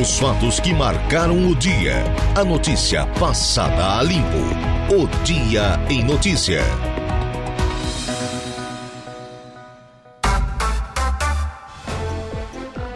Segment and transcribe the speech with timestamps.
[0.00, 1.96] Os fatos que marcaram o dia.
[2.34, 4.38] A notícia passada a limpo.
[4.88, 6.62] O Dia em Notícia.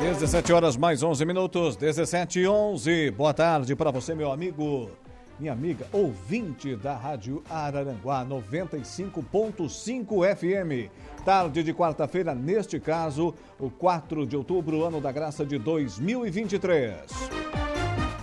[0.00, 3.10] Dezessete horas mais 11 minutos, 17 e 11.
[3.10, 4.90] Boa tarde para você, meu amigo
[5.38, 10.90] minha amiga, ouvinte da Rádio Araranguá 95.5 FM.
[11.24, 16.94] Tarde de quarta-feira, neste caso, o 4 de outubro, ano da graça de 2023.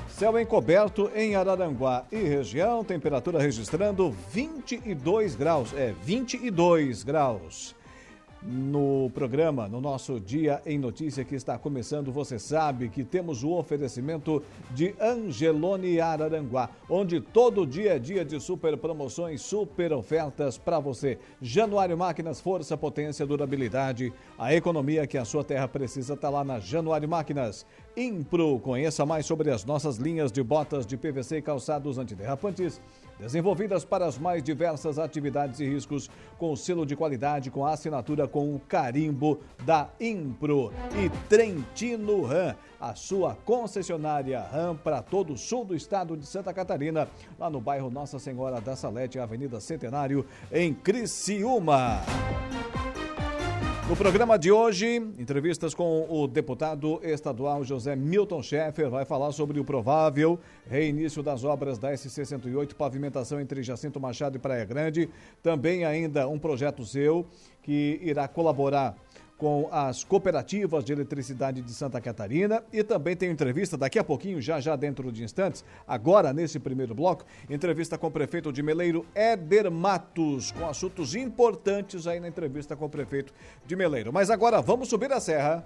[0.09, 5.73] Céu encoberto em Araranguá e região, temperatura registrando 22 graus.
[5.73, 7.75] É, 22 graus
[8.41, 13.51] no programa, no nosso Dia em Notícia que está começando, você sabe que temos o
[13.51, 14.41] oferecimento
[14.71, 21.19] de Angelone Araranguá, onde todo dia é dia de super promoções, super ofertas para você.
[21.41, 26.59] Januário Máquinas, força, potência, durabilidade, a economia que a sua terra precisa está lá na
[26.59, 27.65] Januário Máquinas.
[27.95, 32.81] Impro, conheça mais sobre as nossas linhas de botas de PVC e calçados antiderrapantes
[33.21, 38.55] desenvolvidas para as mais diversas atividades e riscos, com selo de qualidade, com assinatura com
[38.55, 40.73] o carimbo da Impro.
[40.95, 46.51] E Trentino Ram, a sua concessionária RAM para todo o sul do estado de Santa
[46.51, 52.01] Catarina, lá no bairro Nossa Senhora da Salete, Avenida Centenário, em Criciúma.
[53.89, 59.59] No programa de hoje, entrevistas com o deputado estadual José Milton Schaeffer vai falar sobre
[59.59, 65.09] o provável reinício das obras da SC-108, pavimentação entre Jacinto Machado e Praia Grande.
[65.43, 67.25] Também ainda um projeto seu
[67.63, 68.95] que irá colaborar
[69.41, 74.39] com as cooperativas de eletricidade de Santa Catarina e também tem entrevista daqui a pouquinho,
[74.39, 79.03] já já dentro de instantes, agora nesse primeiro bloco, entrevista com o prefeito de Meleiro,
[79.15, 83.33] Éder Matos, com assuntos importantes aí na entrevista com o prefeito
[83.65, 84.13] de Meleiro.
[84.13, 85.65] Mas agora vamos subir a serra.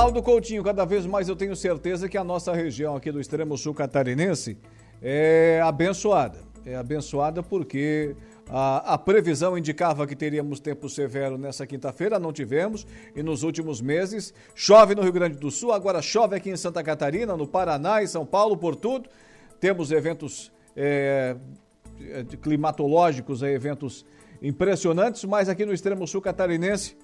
[0.00, 3.58] Ronaldo Coutinho, cada vez mais eu tenho certeza que a nossa região aqui do extremo
[3.58, 4.56] sul catarinense
[5.02, 6.38] é abençoada.
[6.64, 8.16] É abençoada porque
[8.48, 12.86] a, a previsão indicava que teríamos tempo severo nessa quinta-feira, não tivemos.
[13.14, 16.82] E nos últimos meses, chove no Rio Grande do Sul, agora chove aqui em Santa
[16.82, 19.06] Catarina, no Paraná, em São Paulo, por tudo.
[19.60, 21.36] Temos eventos é,
[22.40, 24.06] climatológicos, eventos
[24.40, 26.96] impressionantes, mas aqui no extremo sul catarinense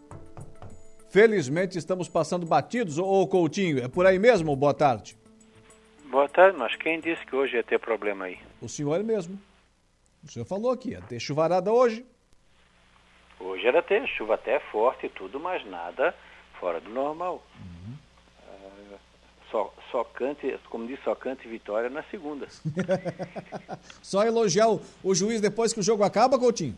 [1.17, 4.55] Felizmente estamos passando batidos, ô Coutinho, é por aí mesmo?
[4.55, 5.17] Boa tarde.
[6.11, 8.39] Boa tarde, mas quem disse que hoje ia ter problema aí?
[8.61, 9.41] O senhor mesmo.
[10.23, 12.05] O senhor falou aqui, ia ter chuvarada hoje.
[13.41, 16.15] Hoje era ter chuva até forte e tudo, mas nada
[16.61, 17.43] fora do normal.
[17.65, 17.95] Uhum.
[18.51, 18.99] Uh,
[19.51, 22.47] só, só cante, como disse, só cante vitória na segunda.
[24.03, 26.77] só elogiar o, o juiz depois que o jogo acaba, Coutinho?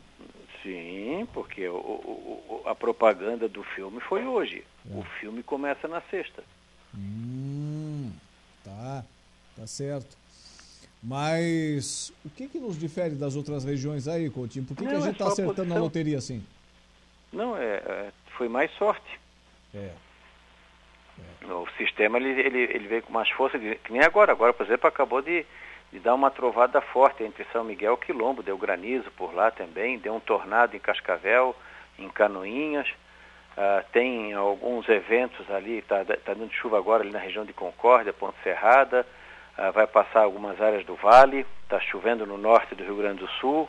[0.62, 4.64] Sim, porque o, o, a propaganda do filme foi hoje.
[4.90, 4.96] É.
[4.96, 6.42] O filme começa na sexta.
[6.94, 8.10] Hum,
[8.64, 9.04] tá,
[9.56, 10.16] tá certo.
[11.02, 14.64] Mas o que, que nos difere das outras regiões aí, Coutinho?
[14.64, 15.76] Por que, Não, que a gente está é acertando posição...
[15.76, 16.44] na loteria assim?
[17.32, 19.20] Não, é, é, foi mais sorte.
[19.72, 19.92] É.
[21.42, 21.52] é.
[21.52, 24.32] O sistema ele, ele, ele veio com mais força, que nem agora.
[24.32, 25.46] Agora, por exemplo, acabou de
[25.92, 29.98] de dar uma trovada forte entre São Miguel e Quilombo, deu granizo por lá também,
[29.98, 31.56] deu um tornado em Cascavel,
[31.98, 37.44] em Canoinhas, uh, tem alguns eventos ali, está tá dando chuva agora ali na região
[37.44, 39.06] de Concórdia, Ponte Serrada,
[39.58, 43.28] uh, vai passar algumas áreas do vale, está chovendo no norte do Rio Grande do
[43.40, 43.68] Sul,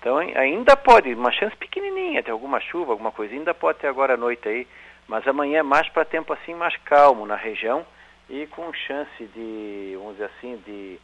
[0.00, 4.14] então ainda pode, uma chance pequenininha, ter alguma chuva, alguma coisa, ainda pode ter agora
[4.14, 4.66] à noite aí,
[5.06, 7.86] mas amanhã é mais para tempo assim mais calmo na região
[8.28, 10.98] e com chance de, vamos dizer assim, de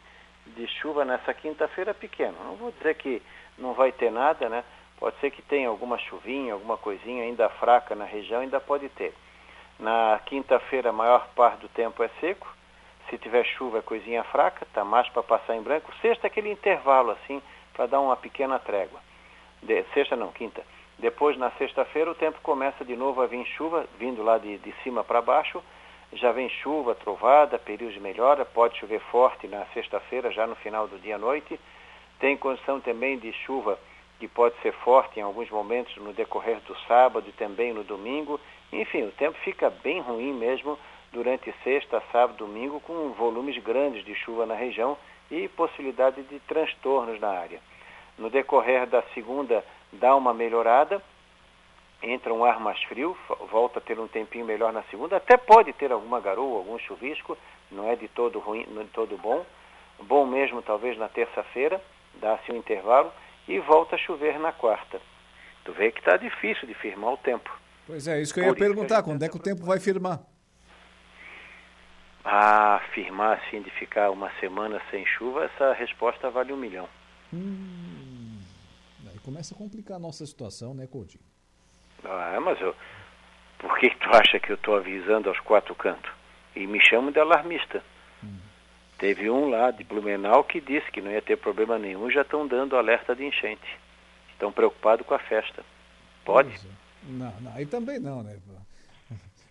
[0.57, 2.37] de chuva nessa quinta-feira pequeno.
[2.45, 3.23] Não vou dizer que
[3.57, 4.65] não vai ter nada, né?
[4.99, 9.15] Pode ser que tenha alguma chuvinha, alguma coisinha ainda fraca na região, ainda pode ter.
[9.79, 12.53] Na quinta-feira, a maior parte do tempo é seco.
[13.09, 15.93] Se tiver chuva, é coisinha fraca, tá mais para passar em branco.
[16.03, 17.41] Sexta, aquele intervalo assim,
[17.73, 19.01] para dar uma pequena trégua.
[19.63, 20.63] De, sexta não, quinta.
[20.99, 24.73] Depois, na sexta-feira, o tempo começa de novo a vir chuva, vindo lá de, de
[24.83, 25.63] cima para baixo
[26.13, 30.89] já vem chuva, trovada, período de melhora, pode chover forte na sexta-feira, já no final
[30.89, 31.59] do dia à noite.
[32.19, 33.79] Tem condição também de chuva
[34.19, 38.41] que pode ser forte em alguns momentos no decorrer do sábado e também no domingo.
[38.73, 40.79] Enfim, o tempo fica bem ruim mesmo
[41.13, 44.97] durante sexta, sábado, domingo, com volumes grandes de chuva na região
[45.31, 47.61] e possibilidade de transtornos na área.
[48.19, 51.03] No decorrer da segunda, dá uma melhorada,
[52.03, 53.17] entra um ar mais frio,
[53.51, 57.37] volta a ter um tempinho melhor na segunda, até pode ter alguma garoa, algum chuvisco,
[57.71, 59.45] não é de todo ruim, não é de todo bom.
[60.03, 61.83] Bom mesmo talvez na terça-feira,
[62.21, 63.13] dá-se um intervalo
[63.49, 65.01] e volta a chover na quarta.
[65.65, 67.51] Tu vê que está difícil de firmar o tempo.
[67.87, 70.21] Pois é, isso que eu ia perguntar, quando é que o tempo vai firmar?
[72.25, 76.89] Ah, firmar assim de ficar uma semana sem chuva, essa resposta vale um milhão.
[77.33, 78.39] Hum,
[79.11, 81.25] aí começa a complicar a nossa situação, né, Coutinho?
[82.05, 82.75] Ah, mas eu.
[83.59, 86.11] Por que tu acha que eu estou avisando aos quatro cantos?
[86.55, 87.83] E me chamo de alarmista.
[88.23, 88.39] Hum.
[88.99, 92.47] Teve um lá de Blumenau que disse que não ia ter problema nenhum, já estão
[92.47, 93.79] dando alerta de enchente.
[94.33, 95.65] Estão preocupados com a festa.
[96.25, 96.55] Pode?
[96.55, 96.59] É.
[97.05, 98.39] Não, não, aí também não, né?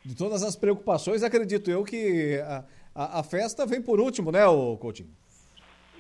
[0.06, 2.64] De todas as preocupações, acredito eu que a,
[2.96, 5.10] a, a festa vem por último, né, o Coutinho?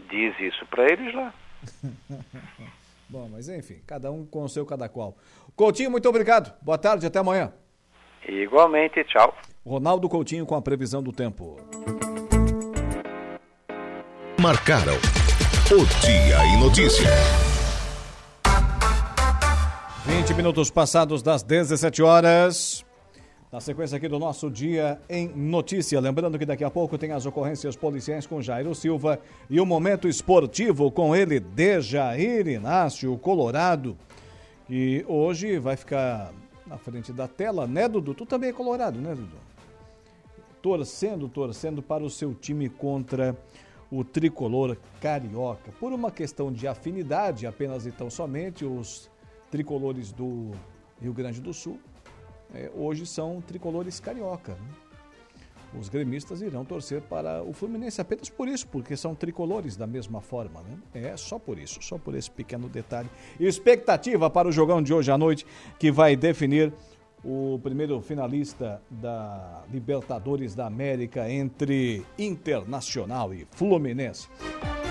[0.09, 1.33] Diz isso para eles lá.
[3.09, 5.15] Bom, mas enfim, cada um com o seu cada qual.
[5.55, 6.53] Coutinho, muito obrigado.
[6.61, 7.53] Boa tarde, até amanhã.
[8.27, 9.33] Igualmente, tchau.
[9.65, 11.57] Ronaldo Coutinho com a previsão do tempo.
[14.41, 14.95] Marcaram
[15.71, 17.09] o Dia em Notícia.
[20.05, 22.86] 20 minutos passados das 17 horas.
[23.49, 26.01] Na sequência aqui do nosso Dia em Notícia.
[26.01, 30.05] Lembrando que daqui a pouco tem as ocorrências policiais com Jairo Silva e o momento
[30.05, 33.97] esportivo com ele, Dejair Inácio Colorado,
[34.65, 36.33] que hoje vai ficar
[36.65, 38.13] na frente da tela, né, Dudu?
[38.13, 39.37] Tu também é colorado, né, Dudu?
[40.61, 43.33] Torcendo, torcendo para o seu time contra
[43.89, 45.71] o tricolor carioca.
[45.79, 49.09] Por uma questão de afinidade, apenas e tão somente, os
[49.49, 50.51] tricolores do
[51.01, 51.79] Rio Grande do Sul
[52.53, 54.53] é, hoje são tricolores carioca.
[54.53, 54.87] Né?
[55.77, 60.21] Os gremistas irão torcer para o Fluminense apenas por isso, porque são tricolores da mesma
[60.21, 60.77] forma, né?
[60.93, 63.09] É só por isso, só por esse pequeno detalhe.
[63.39, 65.45] Expectativa para o jogão de hoje à noite,
[65.77, 66.73] que vai definir
[67.23, 74.29] o primeiro finalista da Libertadores da América entre Internacional e Fluminense.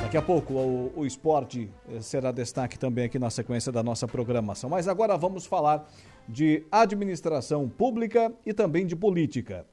[0.03, 4.07] Daqui a pouco o, o esporte eh, será destaque também aqui na sequência da nossa
[4.07, 4.69] programação.
[4.69, 5.89] Mas agora vamos falar
[6.29, 9.67] de administração pública e também de política.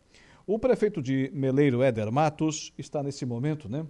[0.46, 3.86] O prefeito de Meleiro, Éder Matos, está nesse momento, né,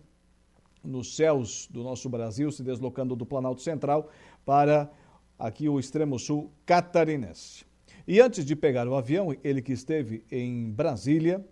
[0.83, 4.10] nos céus do nosso Brasil, se deslocando do Planalto Central
[4.45, 4.92] para
[5.38, 7.65] aqui o extremo sul catarinense.
[8.07, 11.44] E antes de pegar o avião, ele que esteve em Brasília,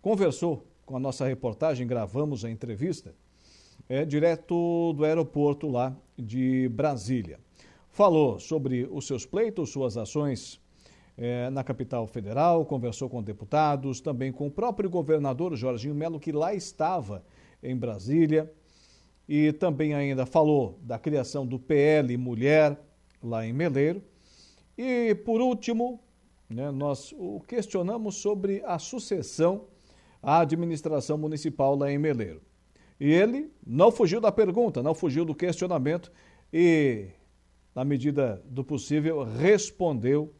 [0.00, 3.14] conversou com a nossa reportagem, gravamos a entrevista,
[3.88, 7.38] é, direto do aeroporto lá de Brasília
[7.92, 10.60] falou sobre os seus pleitos, suas ações
[11.16, 16.32] é, na capital federal, conversou com deputados, também com o próprio governador Jorginho Melo, que
[16.32, 17.22] lá estava
[17.62, 18.50] em Brasília,
[19.28, 22.80] e também ainda falou da criação do PL Mulher
[23.22, 24.02] lá em Meleiro.
[24.76, 26.00] E por último,
[26.48, 29.66] né, nós o questionamos sobre a sucessão
[30.22, 32.40] à administração municipal lá em Meleiro.
[32.98, 36.10] E ele não fugiu da pergunta, não fugiu do questionamento
[36.52, 37.08] e
[37.74, 40.32] na medida do possível, respondeu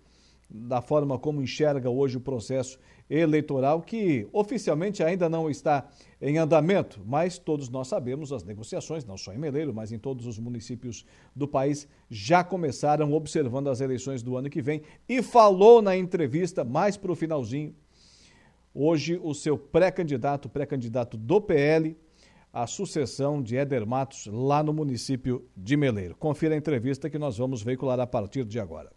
[0.48, 5.88] da forma como enxerga hoje o processo eleitoral, que oficialmente ainda não está
[6.20, 10.26] em andamento, mas todos nós sabemos as negociações, não só em Meleiro, mas em todos
[10.26, 15.82] os municípios do país, já começaram observando as eleições do ano que vem e falou
[15.82, 17.74] na entrevista, mais para o finalzinho,
[18.74, 21.96] hoje o seu pré-candidato, pré-candidato do PL,
[22.52, 26.14] a sucessão de Éder Matos lá no município de Meleiro.
[26.16, 28.90] Confira a entrevista que nós vamos veicular a partir de agora.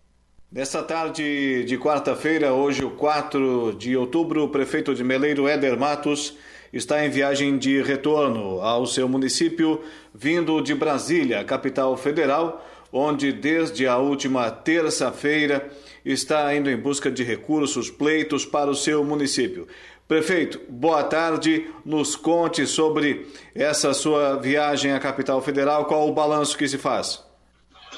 [0.52, 6.38] Nesta tarde de quarta-feira, hoje, o 4 de outubro, o prefeito de Meleiro, Éder Matos,
[6.72, 9.82] está em viagem de retorno ao seu município,
[10.14, 15.70] vindo de Brasília, capital federal, onde desde a última terça-feira
[16.06, 19.68] está indo em busca de recursos, pleitos para o seu município.
[20.08, 21.74] Prefeito, boa tarde.
[21.84, 25.86] Nos conte sobre essa sua viagem à capital federal.
[25.86, 27.24] Qual o balanço que se faz?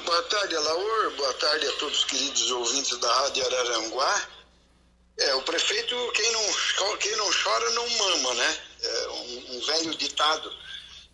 [0.06, 1.10] Boa tarde, Alaor.
[1.16, 4.22] Boa tarde a todos os queridos ouvintes da Rádio Araranguá.
[5.18, 8.56] É, o prefeito, quem não, quem não chora não mama, né?
[8.82, 10.50] É um, um velho ditado.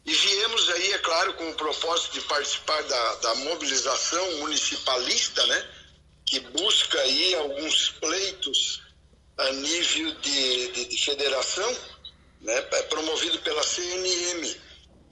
[0.07, 5.71] E viemos aí, é claro, com o propósito de participar da, da mobilização municipalista, né?
[6.25, 8.84] Que busca aí alguns pleitos
[9.39, 11.71] a nível de, de, de federação,
[12.41, 14.57] né, é promovido pela CNM.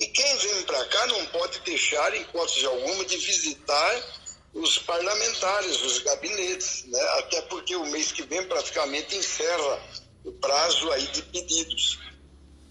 [0.00, 4.22] E quem vem para cá não pode deixar, em hipótese alguma, de visitar
[4.54, 7.00] os parlamentares, os gabinetes, né?
[7.18, 9.80] até porque o mês que vem praticamente encerra
[10.24, 11.98] o prazo aí de pedidos.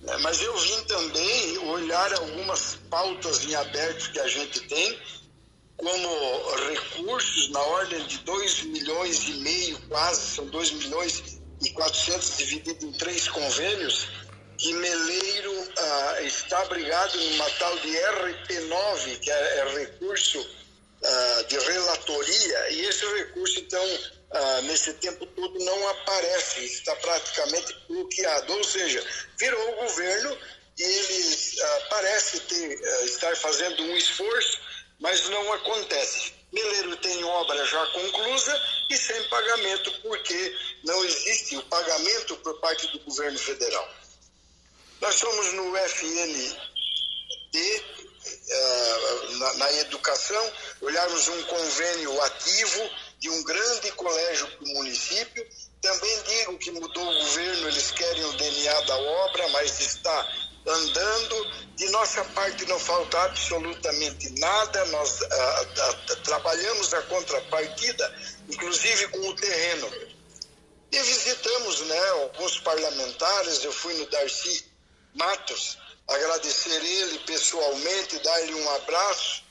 [0.08, 5.00] É, mas eu vim também olhar algumas pautas em aberto que a gente tem,
[5.77, 12.37] como recursos na ordem de 2 milhões e meio, quase, são 2 milhões e 400
[12.37, 14.07] dividido em três convênios,
[14.57, 20.45] que Meleiro ah, está abrigado numa tal de RP9, que é, é recurso
[21.03, 23.99] ah, de relatoria, e esse recurso, então,
[24.31, 29.03] ah, nesse tempo todo não aparece, está praticamente bloqueado, ou seja,
[29.37, 30.37] virou o governo
[30.77, 34.59] e ele ah, parece ter, ah, estar fazendo um esforço,
[34.99, 36.33] mas não acontece.
[36.51, 42.88] Meleiro tem obra já conclusa e sem pagamento, porque não existe o pagamento por parte
[42.88, 43.89] do governo federal.
[45.00, 46.58] Nós somos no FND,
[49.39, 52.89] na, na, educação, olharmos um convênio ativo
[53.20, 55.48] de um grande colégio para o município.
[55.81, 61.61] Também digo que mudou o governo, eles querem o DNA da obra, mas está andando.
[61.75, 68.15] De nossa parte não falta absolutamente nada, nós uh, uh, trabalhamos a contrapartida,
[68.49, 69.91] inclusive com o terreno.
[70.91, 74.65] E visitamos né, alguns parlamentares, eu fui no Darcy
[75.15, 75.77] Matos,
[76.07, 79.43] agradecer ele pessoalmente, dar-lhe um abraço,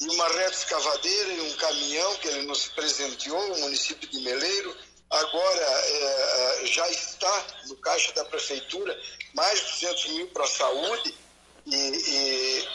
[0.00, 4.76] e uma reta escavadeira e um caminhão que ele nos presenteou, o município de Meleiro.
[5.10, 8.98] Agora é, já está no caixa da prefeitura
[9.34, 11.14] mais de 200 mil para a saúde
[11.66, 12.68] e, e,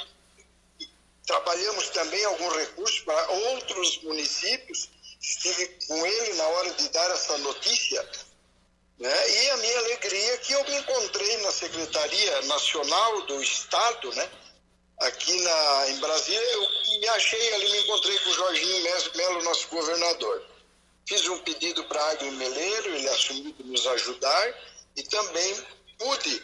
[0.80, 0.90] e
[1.28, 4.90] trabalhamos também algum recurso para outros municípios.
[5.22, 8.10] Estive com ele na hora de dar essa notícia
[9.00, 9.30] né?
[9.30, 14.30] E a minha alegria é que eu me encontrei na Secretaria Nacional do Estado, né?
[15.00, 18.84] aqui na, em Brasília, eu me achei ali, me encontrei com o Jorginho
[19.16, 20.44] Melo, nosso governador.
[21.06, 24.56] Fiz um pedido para Agro Meleiro, ele assumiu de nos ajudar
[24.96, 25.66] e também
[25.98, 26.44] pude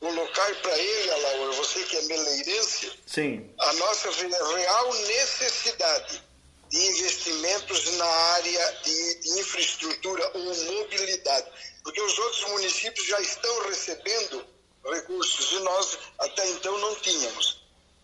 [0.00, 3.54] colocar para ele, Alaor, você que é meleirense, Sim.
[3.58, 6.22] a nossa real necessidade
[6.70, 11.50] de investimentos na área de infraestrutura ou mobilidade
[11.82, 14.44] porque os outros municípios já estão recebendo
[14.84, 17.60] recursos e nós até então não tínhamos.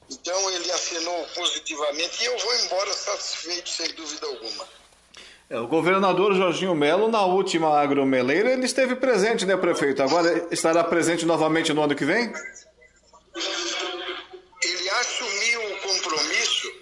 [0.09, 4.69] Então ele assinou positivamente e eu vou embora satisfeito, sem dúvida alguma.
[5.49, 10.03] É, o governador Jorginho Melo, na última agromeleira, ele esteve presente, né, prefeito?
[10.03, 12.33] Agora estará presente novamente no ano que vem?
[14.63, 16.73] Ele assumiu o compromisso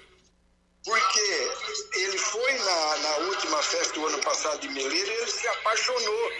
[0.82, 1.50] porque
[1.94, 6.32] ele foi na, na última festa do ano passado de Meleira e ele se apaixonou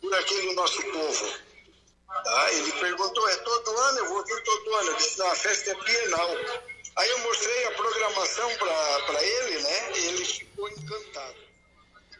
[0.00, 1.26] por aquele nosso povo.
[2.24, 2.52] Tá?
[2.52, 3.98] Ele perguntou, é todo ano?
[3.98, 4.90] Eu vou vir todo ano.
[4.90, 6.30] Eu disse, não, a festa é bienal.
[6.96, 9.92] Aí eu mostrei a programação para ele, né?
[9.96, 11.43] E ele ficou encantado.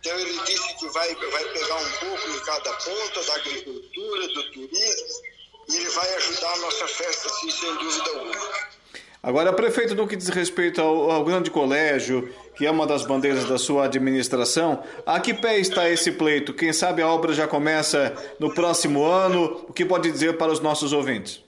[0.04, 4.52] Então ele disse que vai, vai pegar um pouco em cada ponta da agricultura, do
[4.52, 5.23] turismo,
[5.66, 8.75] e ele vai ajudar a nossa festa, sim, sem dúvida alguma.
[9.23, 13.49] Agora, prefeito, no que diz respeito ao, ao, grande colégio, que é uma das bandeiras
[13.49, 16.52] da sua administração, a que pé está esse pleito?
[16.52, 19.64] Quem sabe a obra já começa no próximo ano?
[19.66, 21.42] O que pode dizer para os nossos ouvintes?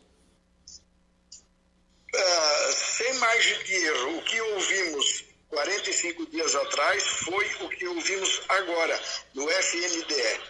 [2.15, 4.23] Uh, sem margem de erro, o
[5.57, 10.41] 45 dias atrás foi o que ouvimos agora no FNDE.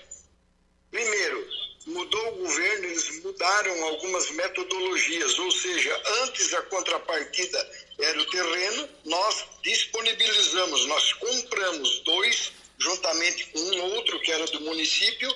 [0.91, 1.49] Primeiro,
[1.87, 7.71] mudou o governo, eles mudaram algumas metodologias, ou seja, antes a contrapartida
[8.01, 14.61] era o terreno, nós disponibilizamos, nós compramos dois, juntamente com um outro que era do
[14.63, 15.33] município,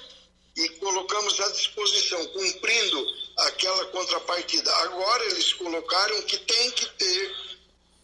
[0.57, 4.75] e colocamos à disposição, cumprindo aquela contrapartida.
[4.79, 7.37] Agora eles colocaram que tem que ter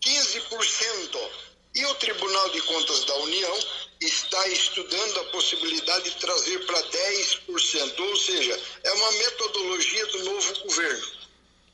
[0.00, 1.45] 15%.
[1.76, 3.58] E o Tribunal de Contas da União
[4.00, 10.60] está estudando a possibilidade de trazer para 10%, ou seja, é uma metodologia do novo
[10.64, 11.06] governo.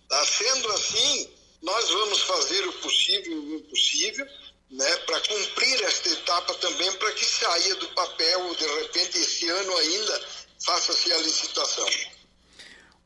[0.09, 0.27] Tá?
[0.27, 1.31] Sendo assim,
[1.63, 4.27] nós vamos fazer o possível e o impossível
[4.73, 9.77] né, para cumprir esta etapa também, para que saia do papel, de repente, esse ano
[9.77, 10.21] ainda,
[10.65, 11.87] faça-se a licitação.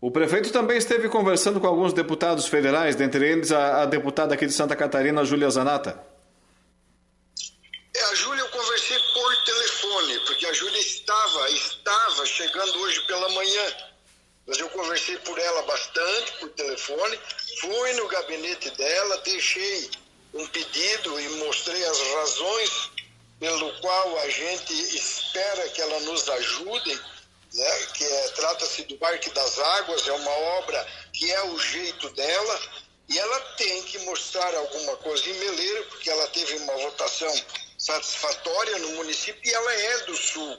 [0.00, 4.46] O prefeito também esteve conversando com alguns deputados federais, dentre eles a, a deputada aqui
[4.46, 6.15] de Santa Catarina, Júlia Zanata.
[7.96, 13.26] É, a Júlia eu conversei por telefone, porque a Júlia estava, estava chegando hoje pela
[13.30, 13.76] manhã.
[14.46, 17.18] Mas eu conversei por ela bastante por telefone,
[17.58, 19.90] fui no gabinete dela, deixei
[20.34, 22.90] um pedido e mostrei as razões
[23.40, 27.00] pelo qual a gente espera que ela nos ajude,
[27.54, 27.86] né?
[27.94, 32.60] que é, trata-se do Parque das Águas, é uma obra que é o jeito dela,
[33.08, 37.32] e ela tem que mostrar alguma coisa em Meleiro, porque ela teve uma votação
[37.86, 40.58] satisfatória no município e ela é do sul.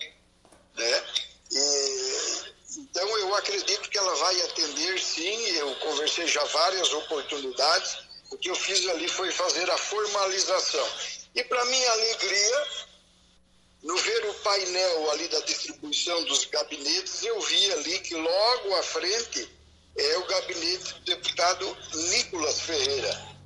[0.75, 1.03] Né?
[1.51, 5.37] E, Então, eu acredito que ela vai atender sim.
[5.57, 7.97] Eu conversei já várias oportunidades.
[8.29, 10.87] O que eu fiz ali foi fazer a formalização.
[11.33, 12.67] E, para minha alegria,
[13.83, 18.83] no ver o painel ali da distribuição dos gabinetes, eu vi ali que logo à
[18.83, 19.49] frente
[19.97, 23.36] é o gabinete do deputado Nicolas Ferreira.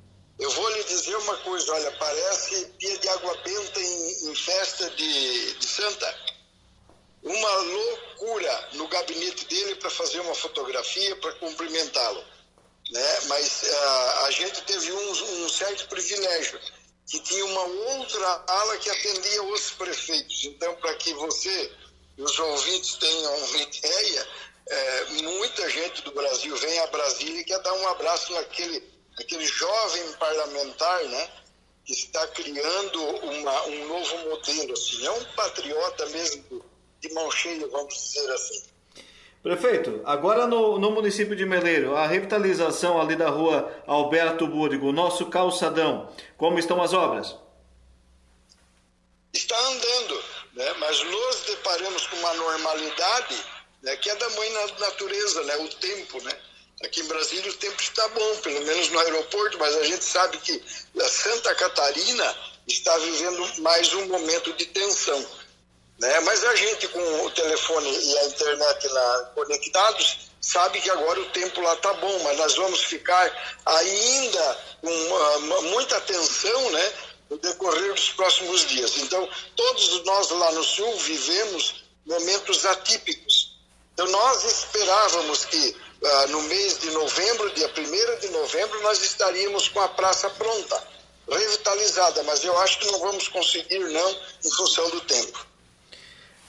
[0.42, 4.90] Eu vou lhe dizer uma coisa, olha, parece pia de água benta em, em festa
[4.90, 6.18] de, de Santa.
[7.22, 12.24] Uma loucura no gabinete dele para fazer uma fotografia, para cumprimentá-lo.
[12.90, 13.20] Né?
[13.28, 16.58] Mas uh, a gente teve um, um certo privilégio,
[17.08, 20.44] que tinha uma outra ala que atendia os prefeitos.
[20.44, 21.72] Então, para que você
[22.18, 24.28] e os ouvintes tenham uma ideia,
[24.68, 28.82] é, muita gente do Brasil vem a Brasília e quer dar um abraço naquele,
[29.22, 31.28] naquele jovem parlamentar, né?
[31.84, 35.06] Que está criando uma, um novo modelo, assim.
[35.06, 36.64] É um patriota mesmo
[37.00, 38.62] de mão cheia, vamos dizer assim.
[39.42, 45.26] Prefeito, agora no, no município de Meleiro, a revitalização ali da rua Alberto Búrigo, nosso
[45.26, 47.34] calçadão, como estão as obras?
[49.32, 50.72] Está andando, né?
[50.78, 53.44] mas nos deparamos com uma normalidade
[53.82, 56.38] né, que é da mãe natureza, né, o tempo, né?
[56.82, 60.38] Aqui em Brasília o tempo está bom, pelo menos no aeroporto, mas a gente sabe
[60.38, 60.62] que
[61.00, 62.36] a Santa Catarina
[62.66, 65.26] está vivendo mais um momento de tensão.
[65.98, 66.20] Né?
[66.20, 71.30] Mas a gente com o telefone e a internet lá conectados sabe que agora o
[71.30, 76.92] tempo lá está bom, mas nós vamos ficar ainda com uh, muita tensão né,
[77.30, 78.98] no decorrer dos próximos dias.
[78.98, 83.31] Então, todos nós lá no Sul vivemos momentos atípicos.
[83.94, 89.68] Então, nós esperávamos que ah, no mês de novembro, dia 1 de novembro, nós estaríamos
[89.68, 90.82] com a praça pronta,
[91.30, 94.10] revitalizada, mas eu acho que não vamos conseguir, não,
[94.44, 95.46] em função do tempo.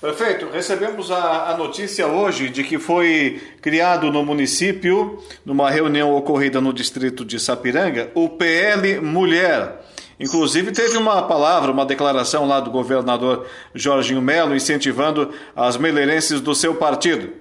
[0.02, 6.60] Prefeito, recebemos a, a, notícia hoje de que foi criado no município, numa reunião ocorrida
[6.60, 9.82] no distrito de Sapiranga, o PL Mulher.
[10.24, 16.56] Inclusive teve uma palavra, uma declaração lá do governador Jorginho Melo incentivando as meleirenses do
[16.56, 17.34] seu partido.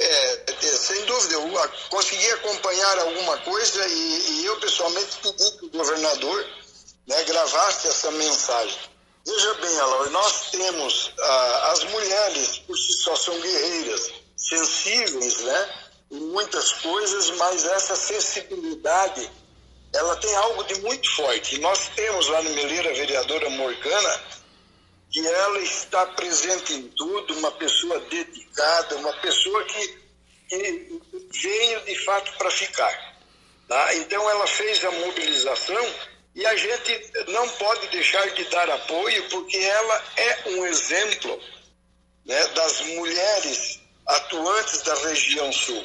[0.00, 5.66] É, é sem dúvida, eu consegui acompanhar alguma coisa e, e eu pessoalmente pedi que
[5.66, 6.46] o governador
[7.06, 8.78] né, gravasse essa mensagem.
[9.26, 15.68] Veja bem, Alaor, nós temos ah, as mulheres, por si só, são guerreiras, sensíveis, né?
[16.10, 19.30] Em muitas coisas, mas essa sensibilidade
[19.94, 21.58] ela tem algo de muito forte.
[21.60, 24.20] Nós temos lá no Meleira a vereadora Morgana,
[25.10, 29.98] que ela está presente em tudo, uma pessoa dedicada, uma pessoa que,
[30.48, 31.00] que
[31.42, 33.12] veio de fato para ficar.
[33.68, 33.94] Tá?
[33.96, 35.94] Então ela fez a mobilização
[36.34, 41.38] e a gente não pode deixar de dar apoio porque ela é um exemplo
[42.24, 45.84] né, das mulheres atuantes da região sul.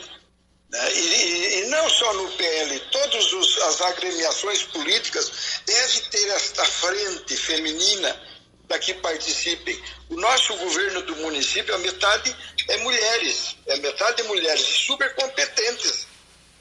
[0.70, 0.94] Né?
[0.94, 5.32] E, e, não só no PL, todas as agremiações políticas
[5.66, 8.22] devem ter esta frente feminina
[8.68, 9.82] para que participem.
[10.10, 12.36] O nosso governo do município, a metade
[12.68, 16.06] é mulheres, é metade de mulheres super competentes.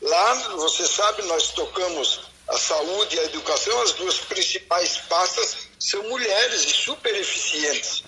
[0.00, 6.02] Lá, você sabe, nós tocamos a saúde e a educação, as duas principais pastas são
[6.04, 8.04] mulheres e super eficientes.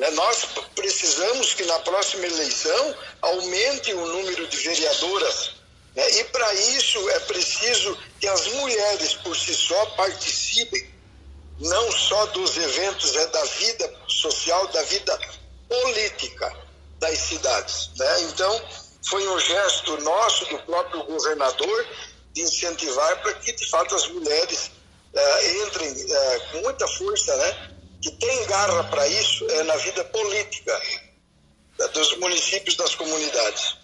[0.00, 0.10] Né?
[0.12, 5.52] Nós precisamos que na próxima eleição aumente o número de vereadoras.
[5.94, 6.10] Né?
[6.20, 10.88] E para isso é preciso que as mulheres por si só participem,
[11.58, 15.20] não só dos eventos, é da vida social, da vida
[15.68, 16.56] política
[16.98, 17.90] das cidades.
[17.98, 18.22] Né?
[18.22, 18.68] Então,
[19.06, 21.86] foi um gesto nosso, do próprio governador,
[22.32, 24.70] de incentivar para que, de fato, as mulheres
[25.12, 27.79] uh, entrem uh, com muita força né?
[28.00, 30.80] Que tem garra para isso é na vida política
[31.94, 33.78] dos municípios, das comunidades.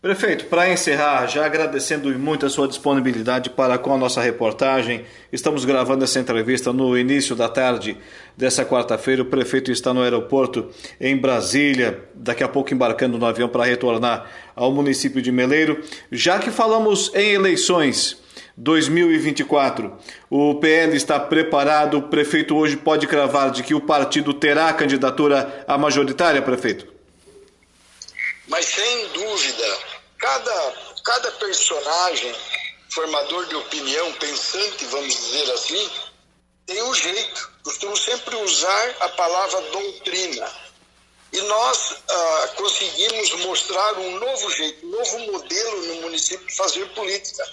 [0.00, 5.64] Prefeito, para encerrar, já agradecendo muito a sua disponibilidade para com a nossa reportagem, estamos
[5.64, 7.96] gravando essa entrevista no início da tarde
[8.36, 9.22] dessa quarta-feira.
[9.22, 14.30] O prefeito está no aeroporto em Brasília, daqui a pouco embarcando no avião para retornar
[14.54, 15.82] ao município de Meleiro.
[16.12, 18.16] Já que falamos em eleições,
[18.56, 19.98] 2024.
[20.30, 25.64] O PL está preparado, o prefeito hoje pode cravar de que o partido terá candidatura
[25.68, 26.86] à majoritária, prefeito?
[28.48, 29.78] Mas sem dúvida,
[30.18, 30.72] cada,
[31.04, 32.34] cada personagem
[32.90, 35.90] formador de opinião, pensante, vamos dizer assim,
[36.64, 37.52] tem um jeito.
[37.62, 40.50] Costumo sempre usar a palavra doutrina.
[41.32, 46.86] E nós ah, conseguimos mostrar um novo jeito, um novo modelo no município de fazer
[46.94, 47.44] política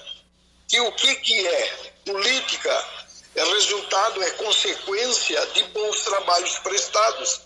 [0.73, 1.91] que o que, que é?
[2.03, 2.86] Política
[3.36, 7.41] é resultado, é consequência de bons trabalhos prestados.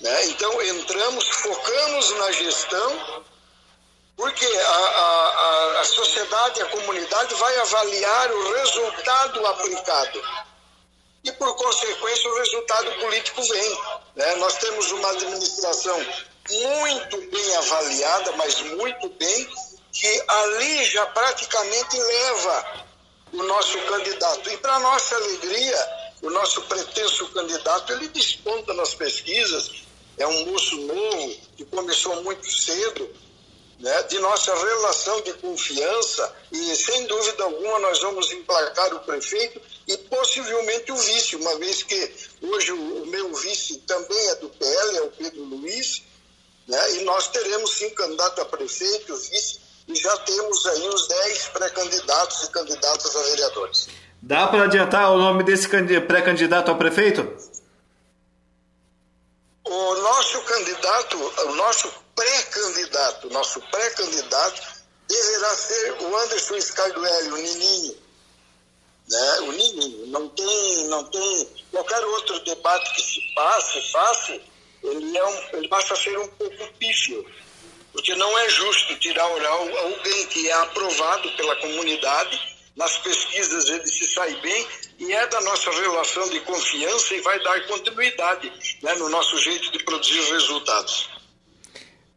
[0.00, 0.26] Né?
[0.26, 3.24] Então, entramos focando na gestão,
[4.14, 10.22] porque a, a, a sociedade, a comunidade vai avaliar o resultado aplicado.
[11.24, 13.78] E, por consequência, o resultado político vem.
[14.16, 14.34] Né?
[14.34, 15.98] Nós temos uma administração
[16.50, 19.48] muito bem avaliada, mas muito bem,
[19.98, 22.86] que ali já praticamente leva
[23.32, 24.50] o nosso candidato.
[24.50, 29.70] E, para nossa alegria, o nosso pretenso candidato, ele desponta nas pesquisas,
[30.18, 33.08] é um moço novo, que começou muito cedo,
[33.78, 39.60] né, de nossa relação de confiança e, sem dúvida alguma, nós vamos emplacar o prefeito
[39.86, 44.48] e possivelmente o vice, uma vez que hoje o, o meu vice também é do
[44.50, 46.02] PL, é o Pedro Luiz,
[46.66, 51.48] né, e nós teremos sim candidato a prefeito, vice, e já temos aí os 10
[51.48, 53.88] pré-candidatos e candidatas a vereadores.
[54.20, 57.36] Dá para adiantar o nome desse pré-candidato a prefeito?
[59.64, 64.62] O nosso candidato, o nosso pré-candidato, nosso pré-candidato
[65.08, 67.96] deverá ser o Anderson Scarduelli, o Nininho.
[69.08, 69.40] Né?
[69.40, 70.06] O Nininho.
[70.06, 74.40] Não tem, não tem qualquer outro debate que se passe, faça,
[74.82, 77.24] ele, é um, ele passa a ser um pouco pífio.
[77.96, 82.38] Porque não é justo tirar alguém que é aprovado pela comunidade
[82.76, 84.66] nas pesquisas ele se sai bem
[84.98, 89.72] e é da nossa relação de confiança e vai dar continuidade né, no nosso jeito
[89.72, 91.08] de produzir resultados.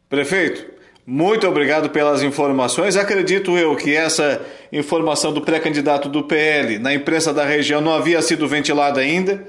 [0.06, 0.70] Prefeito,
[1.06, 2.94] muito obrigado pelas informações.
[2.96, 8.20] Acredito eu que essa informação do pré-candidato do PL na imprensa da região não havia
[8.20, 9.48] sido ventilada ainda.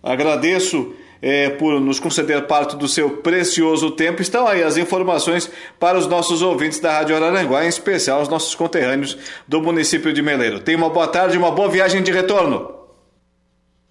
[0.00, 4.20] Agradeço é, por nos conceder parte do seu precioso tempo.
[4.20, 8.56] Estão aí as informações para os nossos ouvintes da Rádio Araranguá, em especial os nossos
[8.56, 10.58] conterrâneos do município de Meleiro.
[10.58, 12.74] Tenha uma boa tarde e uma boa viagem de retorno.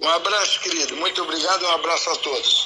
[0.02, 0.98] Um abraço, querido.
[0.98, 1.64] Muito obrigado.
[1.64, 2.64] Um abraço a todos.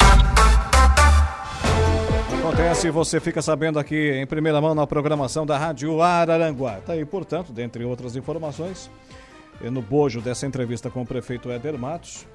[2.39, 6.77] Acontece, você fica sabendo aqui em primeira mão na programação da Rádio Araranguá.
[6.77, 8.89] Está aí, portanto, dentre outras informações,
[9.61, 12.25] no bojo dessa entrevista com o prefeito Éder Matos,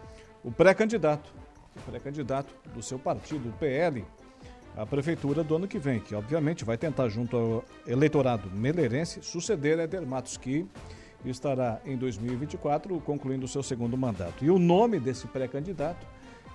[0.44, 1.39] o pré-candidato
[1.86, 4.04] pré-candidato do seu partido, o PL,
[4.76, 9.78] à prefeitura do ano que vem, que obviamente vai tentar, junto ao eleitorado meleirense, suceder
[9.78, 10.66] Éder Matos, que
[11.24, 14.44] estará em 2024 concluindo o seu segundo mandato.
[14.44, 16.06] E o nome desse pré-candidato,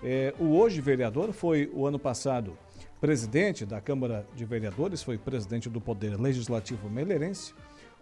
[0.04, 2.58] é, o hoje vereador, foi o ano passado
[3.00, 7.54] presidente da Câmara de Vereadores, foi presidente do Poder Legislativo Meleirense,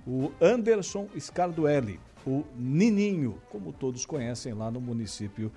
[0.05, 5.51] o Anderson Scarduelli, o Nininho, como todos conhecem lá no município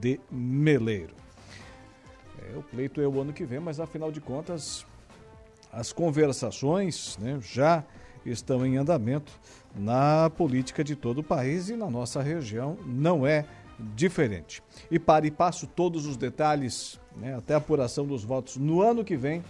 [0.00, 1.14] de Meleiro.
[2.38, 4.86] É, o pleito é o ano que vem, mas afinal de contas,
[5.72, 7.84] as conversações né, já
[8.24, 9.32] estão em andamento
[9.74, 13.44] na política de todo o país e na nossa região não é
[13.94, 14.62] diferente.
[14.90, 19.04] E para e passo todos os detalhes, né, até a apuração dos votos no ano
[19.04, 19.42] que vem,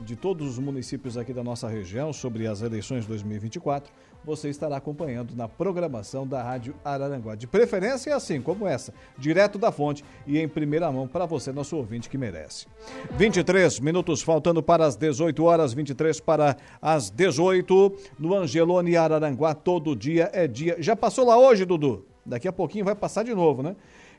[0.00, 3.92] de todos os municípios aqui da nossa região sobre as eleições 2024,
[4.24, 7.34] você estará acompanhando na programação da Rádio Araranguá.
[7.34, 11.76] De preferência assim, como essa, direto da fonte e em primeira mão para você, nosso
[11.76, 12.66] ouvinte que merece.
[13.12, 19.94] 23 minutos faltando para as 18 horas, 23 para as 18, no Angelone Araranguá, todo
[19.94, 20.76] dia é dia.
[20.78, 22.06] Já passou lá hoje, Dudu?
[22.26, 23.76] Daqui a pouquinho vai passar de novo, né?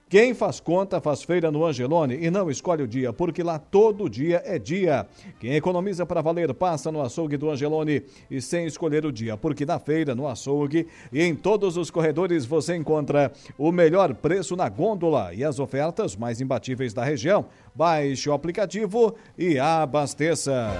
[0.08, 4.08] Quem faz conta faz feira no Angelone e não escolhe o dia, porque lá todo
[4.08, 5.08] dia é dia.
[5.39, 9.65] Quem economiza para valer passa no açougue do Angelone e sem escolher o dia, porque
[9.65, 14.70] na feira, no açougue e em todos os corredores você encontra o melhor preço na
[14.70, 17.48] gôndola e as ofertas mais imbatíveis da região.
[17.74, 20.72] Baixe o aplicativo e abasteça.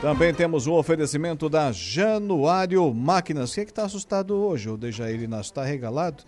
[0.00, 3.56] Também temos o oferecimento da Januário Máquinas.
[3.58, 4.70] É que está assustado hoje?
[4.70, 6.24] O Dejair Inácio está regalado?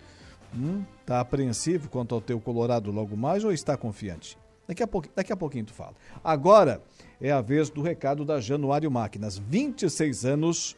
[0.55, 4.37] Hum, tá apreensivo quanto ao teu Colorado logo mais ou está confiante?
[4.67, 5.95] Daqui a, pouquinho, daqui a pouquinho tu fala.
[6.23, 6.81] Agora
[7.19, 9.37] é a vez do recado da Januário Máquinas.
[9.39, 10.77] 26 anos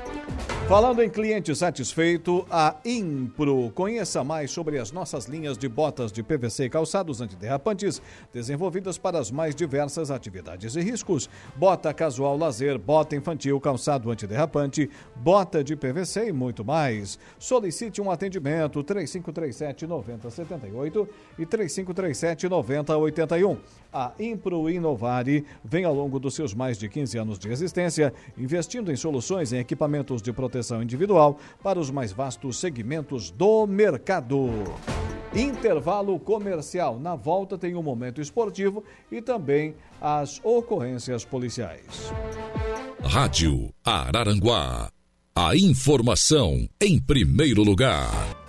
[0.67, 3.71] Falando em cliente satisfeito, a Impro.
[3.71, 8.01] Conheça mais sobre as nossas linhas de botas de PVC e calçados antiderrapantes,
[8.33, 11.29] desenvolvidas para as mais diversas atividades e riscos.
[11.57, 17.19] Bota casual lazer, bota infantil, calçado antiderrapante, bota de PVC e muito mais.
[17.37, 23.57] Solicite um atendimento 3537 9078 e 3537 9081.
[23.93, 28.91] A Impro Inovare vem ao longo dos seus mais de 15 anos de existência investindo
[28.91, 34.49] em soluções em equipamentos de proteção individual para os mais vastos segmentos do mercado.
[35.35, 36.99] Intervalo comercial.
[36.99, 42.11] Na volta tem o um momento esportivo e também as ocorrências policiais.
[43.03, 44.89] Rádio Araranguá.
[45.35, 48.40] A informação em primeiro lugar.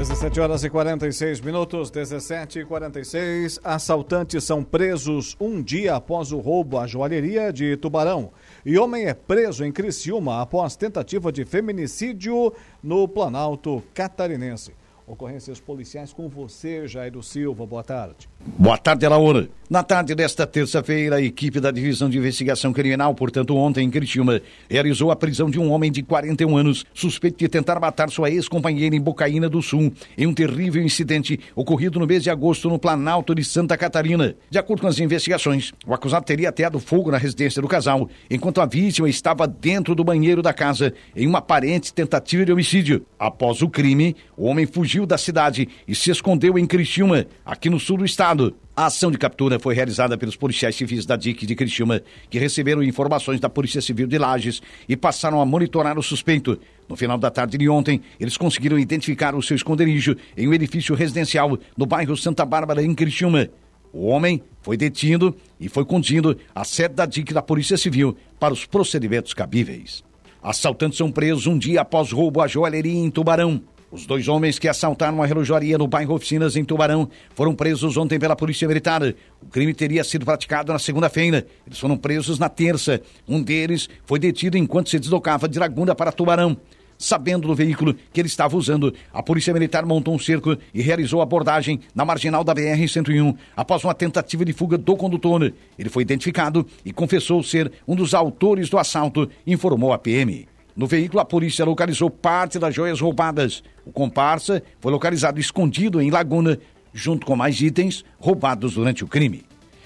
[0.00, 3.60] 17 horas e 46 minutos, 17 e 46.
[3.62, 8.30] Assaltantes são presos um dia após o roubo à joalheria de Tubarão.
[8.64, 12.50] E homem é preso em Criciúma após tentativa de feminicídio
[12.82, 14.72] no Planalto Catarinense.
[15.10, 17.66] Ocorrências policiais com você, Jairo Silva.
[17.66, 18.28] Boa tarde.
[18.56, 19.48] Boa tarde, Laura.
[19.68, 24.40] Na tarde desta terça-feira, a equipe da Divisão de Investigação Criminal, portanto ontem em Criciúma,
[24.68, 28.94] realizou a prisão de um homem de 41 anos, suspeito de tentar matar sua ex-companheira
[28.94, 33.34] em Bocaína do Sul, em um terrível incidente ocorrido no mês de agosto no Planalto
[33.34, 34.34] de Santa Catarina.
[34.48, 38.60] De acordo com as investigações, o acusado teria ateado fogo na residência do casal, enquanto
[38.60, 43.06] a vítima estava dentro do banheiro da casa, em uma aparente tentativa de homicídio.
[43.18, 47.80] Após o crime, o homem fugiu da cidade e se escondeu em Criciúma, aqui no
[47.80, 48.54] sul do estado Estado.
[48.76, 52.82] A ação de captura foi realizada pelos policiais civis da DIC de Criciúma, que receberam
[52.82, 56.58] informações da Polícia Civil de Lages e passaram a monitorar o suspeito.
[56.88, 60.94] No final da tarde de ontem, eles conseguiram identificar o seu esconderijo em um edifício
[60.94, 63.48] residencial no bairro Santa Bárbara, em Criciúma.
[63.92, 68.54] O homem foi detido e foi conduzido à sede da DIC da Polícia Civil para
[68.54, 70.04] os procedimentos cabíveis.
[70.42, 73.62] Assaltantes são presos um dia após roubo à joalheria em Tubarão.
[73.92, 78.20] Os dois homens que assaltaram uma relojaria no bairro Oficinas, em Tubarão, foram presos ontem
[78.20, 79.02] pela Polícia Militar.
[79.42, 81.44] O crime teria sido praticado na segunda-feira.
[81.66, 83.00] Eles foram presos na terça.
[83.26, 86.56] Um deles foi detido enquanto se deslocava de Laguna para Tubarão.
[86.96, 91.20] Sabendo do veículo que ele estava usando, a Polícia Militar montou um cerco e realizou
[91.20, 95.52] abordagem na marginal da BR-101 após uma tentativa de fuga do condutor.
[95.76, 100.46] Ele foi identificado e confessou ser um dos autores do assalto, informou a PM.
[100.80, 103.62] No veículo, a polícia localizou parte das joias roubadas.
[103.84, 106.58] O comparsa foi localizado escondido em Laguna,
[106.90, 109.44] junto com mais itens roubados durante o crime.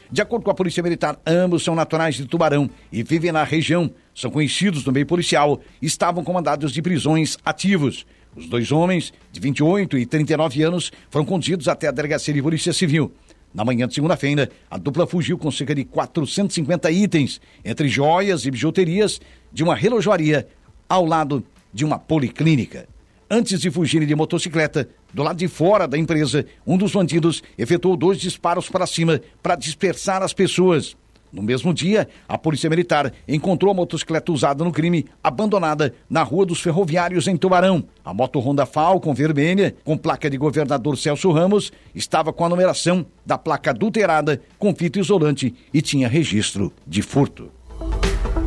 [0.09, 3.91] De acordo com a Polícia Militar, ambos são naturais de Tubarão e vivem na região.
[4.15, 8.07] São conhecidos no meio policial e estavam comandados de prisões ativos.
[8.37, 12.73] Os dois homens, de 28 e 39 anos, foram conduzidos até a Delegacia de Polícia
[12.73, 13.13] Civil.
[13.53, 18.51] Na manhã de segunda-feira, a dupla fugiu com cerca de 450 itens, entre joias e
[18.53, 19.21] bijuterias,
[19.53, 20.47] de uma relojoaria
[20.89, 22.89] ao lado de uma policlínica.
[23.31, 27.97] Antes de fugirem de motocicleta, do lado de fora da empresa, um dos bandidos efetuou
[27.97, 30.97] dois disparos para cima para dispersar as pessoas.
[31.35, 36.47] No mesmo dia, a Polícia Militar encontrou a motocicleta usada no crime abandonada na Rua
[36.47, 37.83] dos Ferroviários, em Tubarão.
[38.05, 43.05] A moto Honda Falcon vermelha, com placa de governador Celso Ramos, estava com a numeração
[43.27, 47.51] da placa adulterada com fita isolante e tinha registro de furto.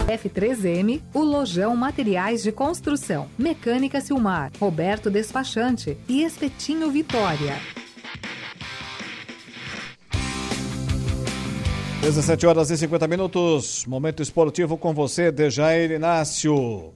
[0.08, 7.58] F3M, o Lojão Materiais de Construção, Mecânica Silmar, Roberto Despachante e Espetinho Vitória.
[12.02, 16.93] 17 horas e 50 minutos, momento esportivo com você, Dejair Inácio.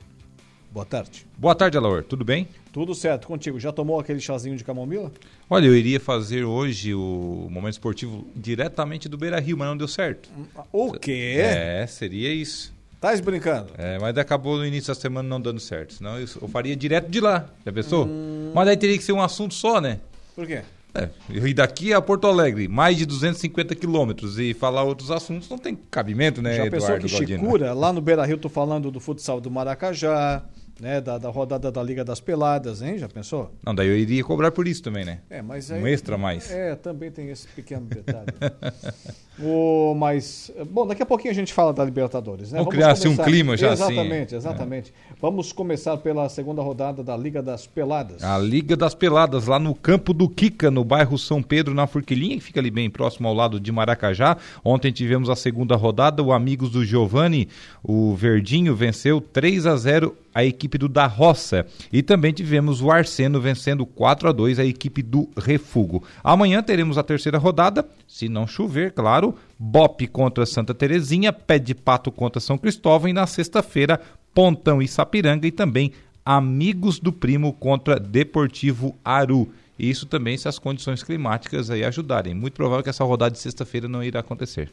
[0.72, 1.28] Boa tarde.
[1.38, 2.06] Boa tarde, Alaor.
[2.06, 2.48] Tudo bem?
[2.72, 3.60] Tudo certo contigo.
[3.60, 5.12] Já tomou aquele chazinho de camomila?
[5.50, 9.90] Olha, eu iria fazer hoje o momento esportivo diretamente do Beira Rio, mas não deu
[9.90, 10.30] certo.
[10.72, 11.36] O quê?
[11.40, 12.74] É, seria isso.
[13.02, 13.72] Tá brincando?
[13.80, 15.96] É, mas acabou no início da semana não dando certo.
[15.96, 17.50] Senão eu, eu faria direto de lá.
[17.66, 18.06] Já pensou?
[18.06, 18.52] Hum...
[18.54, 20.00] Mas aí teria que ser um assunto só, né?
[20.36, 20.62] Por quê?
[20.94, 25.58] É, e daqui a Porto Alegre, mais de 250 quilômetros, e falar outros assuntos não
[25.58, 29.00] tem cabimento, né, Já Eduardo pensou que Chicura, lá no Beira Rio, tô falando do
[29.00, 30.44] futsal do Maracajá,
[30.82, 32.98] né, da, da, rodada da Liga das Peladas, hein?
[32.98, 33.52] Já pensou?
[33.64, 35.20] Não, daí eu iria cobrar por isso também, né?
[35.30, 36.52] É, mas aí, um extra mais.
[36.52, 38.26] É, também tem esse pequeno detalhe.
[39.40, 42.58] o, mas, bom, daqui a pouquinho a gente fala da Libertadores, né?
[42.58, 44.48] Vamos, criar assim, um clima já exatamente, assim.
[44.48, 45.11] Exatamente, é.
[45.22, 48.24] Vamos começar pela segunda rodada da Liga das Peladas.
[48.24, 52.38] A Liga das Peladas, lá no campo do Kika, no bairro São Pedro, na Forquilinha,
[52.38, 54.36] que fica ali bem próximo ao lado de Maracajá.
[54.66, 57.48] Ontem tivemos a segunda rodada, o Amigos do Giovanni,
[57.84, 61.68] o Verdinho, venceu 3 a 0 a equipe do Da Roça.
[61.94, 66.04] E também tivemos o Arseno vencendo 4 a 2 a equipe do Refugo.
[66.24, 69.36] Amanhã teremos a terceira rodada, se não chover, claro.
[69.60, 74.02] Bop contra Santa Terezinha, Pé de Pato contra São Cristóvão e na sexta-feira
[74.34, 75.92] Pontão e Sapiranga e também
[76.24, 79.52] Amigos do Primo contra Deportivo Aru.
[79.78, 82.34] Isso também se as condições climáticas aí ajudarem.
[82.34, 84.72] Muito provável que essa rodada de sexta-feira não irá acontecer.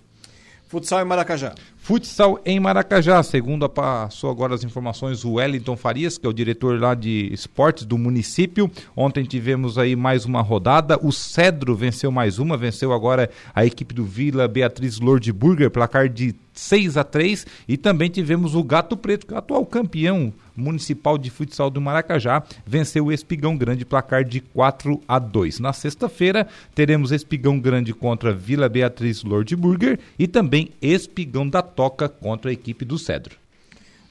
[0.68, 1.54] Futsal em Maracajá.
[1.88, 6.78] Futsal em Maracajá, segundo passou agora as informações o Wellington Farias, que é o diretor
[6.78, 8.70] lá de esportes do município.
[8.94, 10.98] Ontem tivemos aí mais uma rodada.
[11.02, 16.34] O Cedro venceu mais uma, venceu agora a equipe do Vila Beatriz Lordburger, placar de
[16.58, 21.16] 6 a 3 e também tivemos o Gato Preto, que é o atual campeão municipal
[21.16, 25.60] de futsal do Maracajá, venceu o Espigão Grande placar de 4 a 2.
[25.60, 32.50] Na sexta-feira teremos Espigão Grande contra Vila Beatriz Lordburger e também Espigão da Toca contra
[32.50, 33.36] a equipe do Cedro.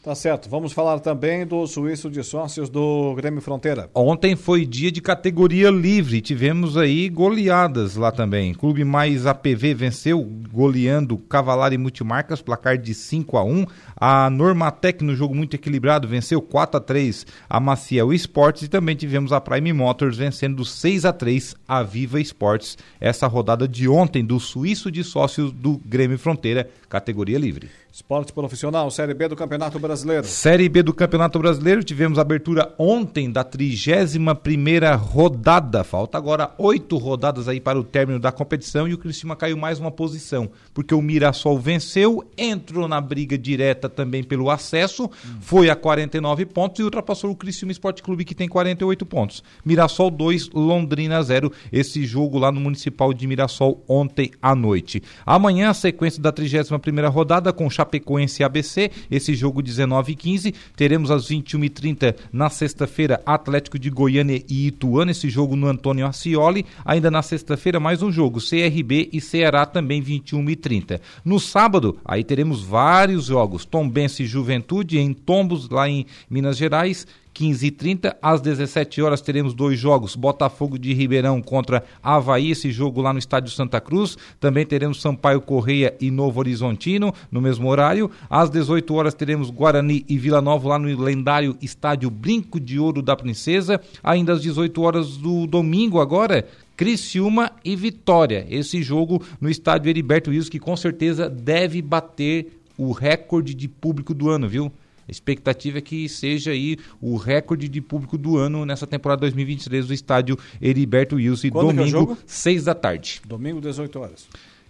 [0.07, 0.47] Tá certo.
[0.47, 3.89] Vamos falar também do suíço de sócios do Grêmio Fronteira.
[3.93, 6.21] Ontem foi dia de categoria livre.
[6.21, 8.53] Tivemos aí goleadas lá também.
[8.53, 13.65] Clube Mais APV venceu, goleando Cavalari Multimarcas, placar de 5 a 1
[13.97, 18.63] A Normatec, no jogo muito equilibrado, venceu 4 a 3 a Maciel Esportes.
[18.63, 22.77] E também tivemos a Prime Motors vencendo 6 a 3 a Viva Esportes.
[23.01, 27.69] Essa rodada de ontem do suíço de sócios do Grêmio Fronteira, categoria livre.
[27.91, 30.27] Esporte profissional, Série B do Campeonato Brasileiro.
[30.27, 35.83] Série B do Campeonato Brasileiro, tivemos abertura ontem da 31 primeira rodada.
[35.83, 39.79] Falta agora oito rodadas aí para o término da competição e o Criciúma caiu mais
[39.79, 45.09] uma posição, porque o Mirassol venceu, entrou na briga direta também pelo acesso, hum.
[45.41, 49.43] foi a 49 pontos e ultrapassou o Criciúma Esporte Clube que tem 48 pontos.
[49.65, 51.51] Mirassol 2, Londrina 0.
[51.71, 55.01] Esse jogo lá no Municipal de Mirassol ontem à noite.
[55.25, 60.53] Amanhã a sequência da 31 primeira rodada com Chapecoense ABC, esse jogo 19 e 15.
[60.75, 66.65] Teremos às 21h30 na sexta-feira Atlético de Goiânia e Ituano, esse jogo no Antônio Ascioli.
[66.85, 70.99] Ainda na sexta-feira mais um jogo, CRB e Ceará também 21h30.
[71.23, 77.05] No sábado, aí teremos vários jogos, Tombense e Juventude em Tombos, lá em Minas Gerais,
[77.37, 78.15] 15h30.
[78.21, 83.19] Às 17 horas teremos dois jogos: Botafogo de Ribeirão contra Havaí, esse jogo lá no
[83.19, 84.17] Estádio Santa Cruz.
[84.39, 88.09] Também teremos Sampaio Correia e Novo Horizontino no mesmo horário.
[88.29, 93.01] Às 18 horas teremos Guarani e Vila Nova lá no lendário Estádio Brinco de Ouro
[93.01, 93.79] da Princesa.
[94.03, 98.45] Ainda às 18 horas do domingo agora, Criciúma e Vitória.
[98.49, 104.13] Esse jogo no estádio Heriberto Wilson, que com certeza deve bater o recorde de público
[104.13, 104.71] do ano, viu?
[105.07, 109.87] A expectativa é que seja aí o recorde de público do ano nessa temporada 2023
[109.87, 113.21] do estádio Heriberto Wilson, Quando domingo, é 6 da tarde.
[113.25, 114.27] Domingo, 18 horas.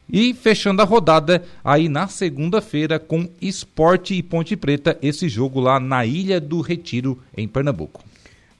[0.10, 5.80] E fechando a rodada aí na segunda-feira com Esporte e Ponte Preta, esse jogo lá
[5.80, 8.04] na Ilha do Retiro, em Pernambuco.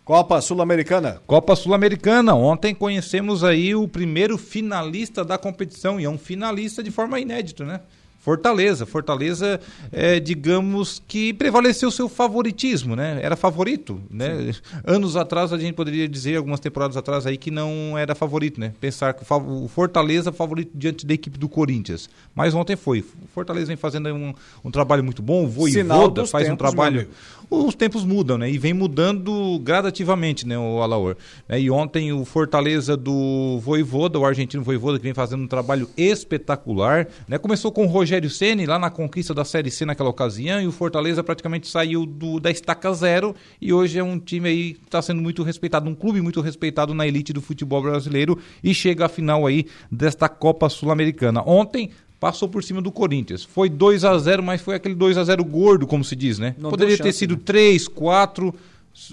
[0.04, 1.22] Copa Sul-Americana.
[1.28, 2.34] Copa Sul-Americana.
[2.34, 7.66] Ontem conhecemos aí o primeiro finalista da competição e é um finalista de forma inédita,
[7.66, 7.82] né?
[8.28, 8.86] Fortaleza.
[8.86, 9.58] Fortaleza,
[9.90, 13.22] é, digamos que prevaleceu seu favoritismo, né?
[13.24, 14.54] Era favorito, né?
[14.86, 18.74] Anos atrás a gente poderia dizer, algumas temporadas atrás aí, que não era favorito, né?
[18.82, 22.10] Pensar que o Fortaleza favorito diante da equipe do Corinthians.
[22.36, 23.00] Mas ontem foi.
[23.00, 27.08] O Fortaleza vem fazendo um, um trabalho muito bom, o Voivoda faz um trabalho
[27.50, 28.50] os tempos mudam, né?
[28.50, 31.16] E vem mudando gradativamente, né, o Alaor.
[31.48, 31.62] Né?
[31.62, 37.08] E ontem o Fortaleza do Voivoda, o argentino Voivoda, que vem fazendo um trabalho espetacular,
[37.28, 37.38] né?
[37.38, 40.72] Começou com o Rogério Ceni lá na conquista da Série C naquela ocasião e o
[40.72, 45.02] Fortaleza praticamente saiu do, da estaca zero e hoje é um time aí que está
[45.02, 49.10] sendo muito respeitado, um clube muito respeitado na elite do futebol brasileiro e chega à
[49.10, 51.42] final aí desta Copa Sul-Americana.
[51.46, 53.44] Ontem passou por cima do Corinthians.
[53.44, 56.56] Foi 2 a 0 mas foi aquele 2 a 0 gordo, como se diz, né?
[56.58, 57.42] Não Poderia chance, ter sido né?
[57.44, 58.54] 3, 4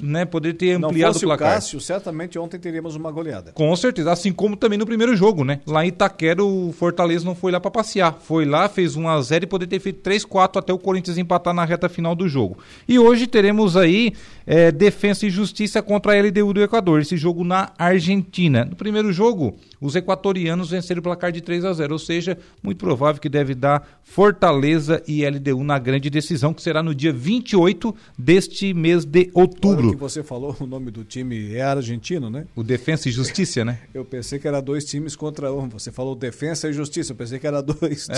[0.03, 1.49] né, poder ter ampliado o placar.
[1.49, 3.53] o Cássio, certamente ontem teríamos uma goleada.
[3.53, 5.61] Com certeza, assim como também no primeiro jogo, né?
[5.67, 9.21] Lá em Itaquera o Fortaleza não foi lá para passear, foi lá, fez 1 a
[9.21, 12.29] 0 e poder ter feito 3 4 até o Corinthians empatar na reta final do
[12.29, 12.59] jogo.
[12.89, 14.13] E hoje teremos aí
[14.47, 18.65] é, Defesa e Justiça contra a LDU do Equador, esse jogo na Argentina.
[18.65, 22.79] No primeiro jogo, os equatorianos venceram o placar de 3 a 0, ou seja, muito
[22.79, 27.95] provável que deve dar Fortaleza e LDU na grande decisão, que será no dia 28
[28.19, 29.74] deste mês de outubro.
[29.79, 32.47] Agora que você falou o nome do time é argentino, né?
[32.55, 33.79] O Defensa e Justiça, né?
[33.95, 35.69] Eu pensei que era dois times contra um.
[35.69, 38.09] Você falou Defensa e Justiça, eu pensei que era dois.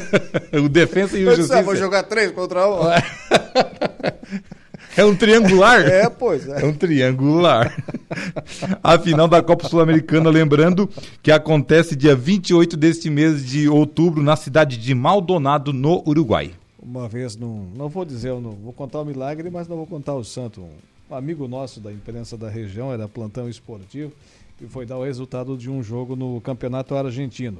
[0.52, 1.60] o Defensa e o Justiça.
[1.60, 2.80] Eu vou jogar três contra um.
[4.94, 5.80] É um triangular?
[5.80, 6.62] É, pois é.
[6.62, 7.74] É um triangular.
[8.82, 10.88] A final da Copa Sul-Americana, lembrando
[11.22, 16.50] que acontece dia 28 deste mês de outubro na cidade de Maldonado, no Uruguai.
[16.78, 20.14] Uma vez, não, não vou dizer, não vou contar o milagre, mas não vou contar
[20.14, 20.66] o santo.
[21.12, 24.14] Um amigo nosso da imprensa da região, era plantão esportivo,
[24.58, 27.58] e foi dar o resultado de um jogo no Campeonato Argentino.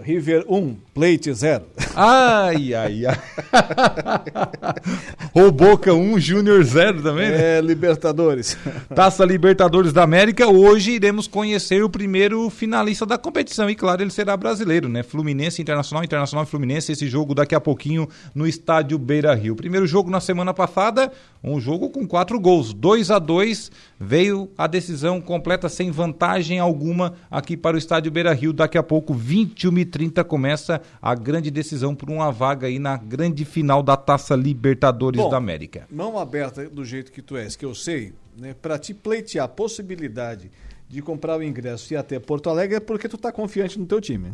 [0.00, 1.64] River 1, Plate 0.
[1.96, 3.18] Ai, ai, ai.
[5.34, 7.58] O Boca 1, Júnior 0 também, né?
[7.58, 8.56] É, Libertadores.
[8.94, 10.48] Taça Libertadores da América.
[10.48, 13.68] Hoje iremos conhecer o primeiro finalista da competição.
[13.68, 15.02] E claro, ele será brasileiro, né?
[15.02, 16.92] Fluminense Internacional, Internacional e Fluminense.
[16.92, 19.54] Esse jogo daqui a pouquinho no estádio Beira Rio.
[19.54, 22.72] Primeiro jogo na semana passada, um jogo com quatro gols.
[22.72, 23.70] 2 a 2
[24.00, 28.52] veio a decisão completa sem vantagem alguma aqui para o estádio Beira Rio.
[28.52, 32.96] Daqui a pouco, 21 e 30 começa a grande decisão por uma vaga aí na
[32.96, 35.86] grande final da Taça Libertadores Bom, da América.
[35.90, 39.48] Mão aberta do jeito que tu és, que eu sei, né, para te pleitear a
[39.48, 40.50] possibilidade
[40.88, 43.86] de comprar o ingresso e ir até Porto Alegre é porque tu tá confiante no
[43.86, 44.32] teu time.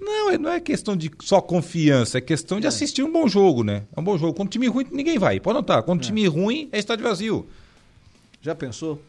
[0.00, 3.64] Não, é- não é questão de só confiança, é questão de assistir um bom jogo,
[3.64, 3.82] né?
[3.96, 4.32] É um bom jogo.
[4.34, 5.40] Quando time ruim, ninguém vai.
[5.40, 5.82] Pode notar.
[5.82, 7.46] Quando time ruim, é estádio vazio.
[8.40, 9.02] Já pensou?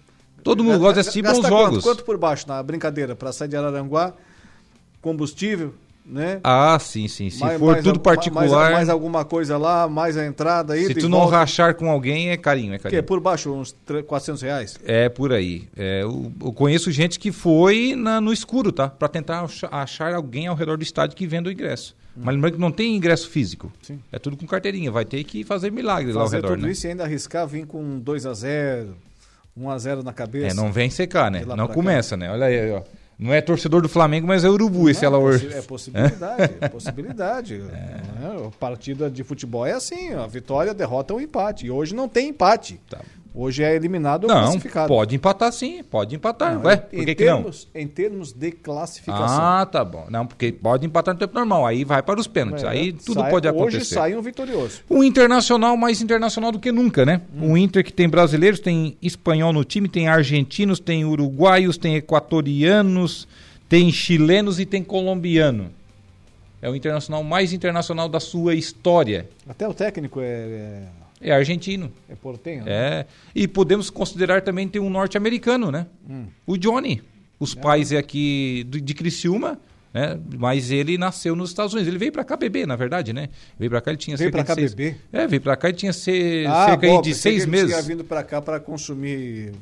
[0.44, 1.84] Todo mundo gosta de assistir bons Gasta jogos.
[1.84, 4.14] Quanto, quanto por baixo na brincadeira para sair de Araranguá?
[5.02, 5.74] Combustível,
[6.06, 6.40] né?
[6.44, 7.30] Ah, sim, sim.
[7.30, 10.86] Se Mais- for mais tudo particular, Mais, mais alguma coisa lá, mais a entrada aí.
[10.88, 13.04] se tu não rachar com alguém, é carinho, é Que carinho.
[13.04, 14.78] por baixo, uns tre- 400 reais.
[14.86, 15.68] É por aí.
[15.78, 18.90] É, eu, eu conheço gente que foi na- no escuro, tá?
[18.90, 21.96] Pra tentar ach- achar alguém ao redor do estádio que venda o ingresso.
[22.22, 23.72] Mas lembrando que não tem ingresso físico.
[23.82, 24.00] Sim.
[24.12, 24.92] É tudo com carteirinha.
[24.92, 26.72] Vai ter que fazer milagre lá ao Fazer redor, tudo né?
[26.72, 28.94] isso e ainda arriscar vir com 2 a 0
[29.56, 30.48] 1 a 0 na cabeça.
[30.48, 31.46] É, não vem secar, né?
[31.46, 32.30] Não começa, né?
[32.30, 32.82] Olha aí, ó.
[33.20, 36.70] Não é torcedor do Flamengo, mas é urubu esse Não, ela possi- É possibilidade, é
[36.70, 37.56] possibilidade.
[37.70, 38.02] É.
[38.20, 38.52] Né?
[38.60, 41.66] Partida de futebol é assim, a vitória, a derrota ou empate.
[41.66, 42.80] E hoje não tem empate.
[42.90, 43.00] Tá.
[43.42, 44.88] Hoje é eliminado ou Não, classificado.
[44.90, 46.56] pode empatar sim, pode empatar.
[46.56, 47.36] Não, Ué, em- por que, que não?
[47.38, 49.38] termos, em termos de classificação.
[49.42, 50.08] Ah, tá bom.
[50.10, 51.66] Não, porque pode empatar no tempo normal.
[51.66, 52.66] Aí vai para os pênaltis.
[52.66, 53.78] É, aí tudo sai- pode acontecer.
[53.78, 54.82] Hoje sai um vitorioso.
[54.90, 57.22] O Internacional mais internacional do que nunca, né?
[57.34, 57.54] Hum.
[57.54, 63.26] O Inter que tem brasileiros, tem espanhol no time, tem argentinos, tem uruguaios, tem equatorianos,
[63.70, 65.70] tem chilenos e tem colombiano.
[66.62, 69.30] É o internacional mais internacional da sua história.
[69.48, 70.84] Até o técnico é, É
[71.32, 71.92] argentino.
[72.08, 72.64] é, é portenho.
[72.66, 72.72] né?
[72.72, 73.06] É.
[73.36, 75.86] E podemos considerar também ter um norte-americano, né?
[76.10, 76.26] Hum.
[76.48, 77.02] O Johnny.
[77.40, 79.60] Os pais é aqui do- de Criciúma,
[79.94, 80.20] né?
[80.38, 81.88] Mas ele nasceu nos Estados Unidos.
[81.88, 83.30] Ele veio pra cá beber, na verdade, né?
[83.58, 84.74] Veio pra cá, ele tinha Veio cerca pra cá de seis...
[84.74, 84.98] beber?
[85.14, 86.44] É, veio pra cá, ele tinha se...
[86.48, 87.70] Ah, cerca bom, de seis que ele meses.
[87.70, 89.54] tinha vindo pra cá para consumir.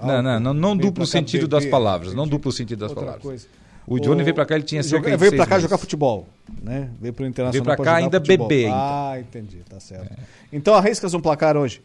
[0.00, 3.22] Não, não, não, não duplo sentido das beber, palavras, não duplo sentido das Outra palavras.
[3.24, 3.46] coisa.
[3.86, 6.28] O Johnny veio pra cá, ele tinha Joga- cerca de Veio pra cá jogar futebol,
[6.62, 6.90] né?
[7.00, 8.74] Veio pro Internacional Veio pra cá ainda beber, então.
[8.78, 10.14] Ah, entendi, tá certo.
[10.52, 11.82] Então arriscas um placar hoje?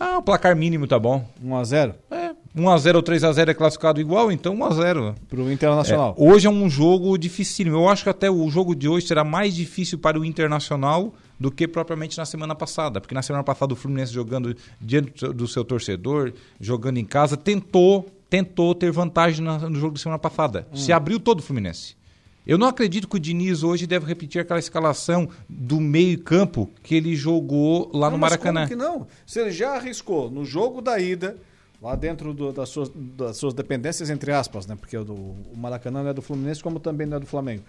[0.00, 1.24] Ah, o placar mínimo tá bom.
[1.42, 5.14] 1 a 0 É, 1x0 ou 3x0 é classificado igual, então 1x0.
[5.28, 6.14] pro Internacional.
[6.18, 7.76] É, hoje é um jogo dificílimo.
[7.76, 11.50] Eu acho que até o jogo de hoje será mais difícil para o Internacional do
[11.50, 13.00] que propriamente na semana passada.
[13.00, 17.04] Porque na semana passada o Fluminense jogando diante do seu- do seu torcedor, jogando em
[17.04, 20.66] casa, tentou, tentou ter vantagem no jogo da semana passada.
[20.72, 20.76] Hum.
[20.76, 21.96] Se abriu todo o Fluminense.
[22.48, 27.14] Eu não acredito que o Diniz hoje deve repetir aquela escalação do meio-campo que ele
[27.14, 28.60] jogou lá Não, no mas Maracanã.
[28.66, 29.06] como que não?
[29.26, 31.36] Se ele já arriscou no jogo da ida,
[31.82, 34.74] lá dentro do- das, suas, das suas dependências, entre aspas, né?
[34.80, 37.62] Porque o, do- o Maracanã não é do Fluminense, como também não é do Flamengo.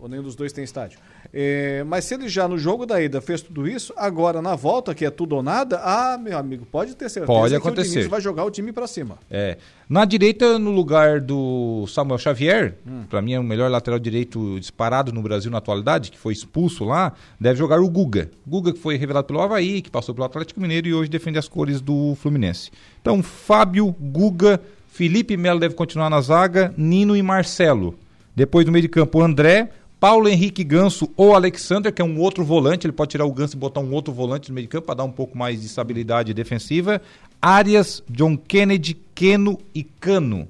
[0.00, 0.98] O- Nenhum dos dois tem estádio.
[1.32, 4.94] É, mas se ele já no jogo da ida fez tudo isso, agora na volta,
[4.94, 7.90] que é tudo ou nada, ah, meu amigo, pode ter certeza Pode que o acontecer.
[7.90, 9.18] Diniz vai jogar o time pra cima.
[9.30, 9.56] É.
[9.88, 13.04] Na direita, no lugar do Samuel Xavier, Hum.
[13.08, 16.84] pra mim é o melhor lateral direito disparado no Brasil na atualidade, que foi expulso
[16.84, 18.30] lá, deve jogar o Guga.
[18.46, 21.48] Guga que foi revelado pelo Havaí, que passou pelo Atlético Mineiro e hoje defende as
[21.48, 22.70] cores do Fluminense.
[23.00, 27.94] Então, Fábio, Guga, Felipe Melo deve continuar na zaga, Nino e Marcelo.
[28.34, 29.70] Depois do meio de campo, André,
[30.00, 33.54] Paulo Henrique Ganso ou Alexander, que é um outro volante, ele pode tirar o Ganso
[33.54, 35.66] e botar um outro volante no meio de campo para dar um pouco mais de
[35.66, 37.02] estabilidade defensiva.
[37.40, 40.48] Arias, John Kennedy, Keno e Cano.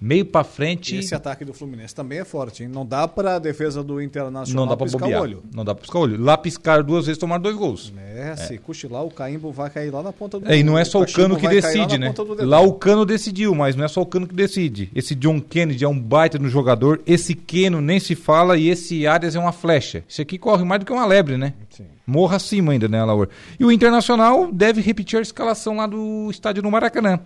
[0.00, 0.96] Meio para frente.
[0.96, 2.70] Esse ataque do Fluminense também é forte, hein?
[2.72, 5.20] Não dá pra defesa do Internacional Não dá para piscar bobear.
[5.20, 5.42] o olho.
[5.54, 6.18] Não dá para piscar o olho.
[6.22, 7.92] Lá piscar duas vezes, tomar dois gols.
[8.16, 10.84] É, se cochilar, o caimbo vai cair lá na ponta do É, e não é
[10.86, 12.12] só o cachimbo Cano que lá decide, na né?
[12.14, 12.46] do.
[12.46, 14.90] Lá o Cano decidiu, mas não é só o Cano que decide.
[14.94, 19.06] Esse John Kennedy é um baita no jogador, esse Keno nem se fala e esse
[19.06, 20.02] Arias é uma flecha.
[20.08, 21.52] Esse aqui corre mais do que uma lebre, né?
[21.68, 21.84] Sim.
[22.06, 23.28] Morra acima ainda, né, Laura?
[23.58, 27.20] E o Internacional deve repetir a escalação lá do estádio no Maracanã.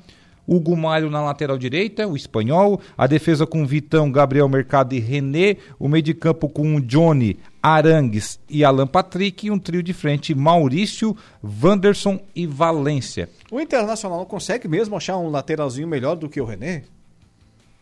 [0.47, 2.81] Hugo Malho na lateral direita, o espanhol.
[2.97, 5.57] A defesa com Vitão, Gabriel Mercado e René.
[5.79, 9.47] O meio de campo com Johnny, Arangues e Alan Patrick.
[9.47, 13.29] E um trio de frente, Maurício, Wanderson e Valência.
[13.51, 16.83] O Internacional não consegue mesmo achar um lateralzinho melhor do que o René?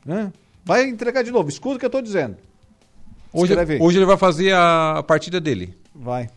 [0.04, 0.32] Né?
[0.64, 2.36] Vai entregar de novo, escuta o que eu tô dizendo.
[3.32, 5.74] Hoje, hoje ele vai fazer a partida dele.
[5.94, 6.28] Vai.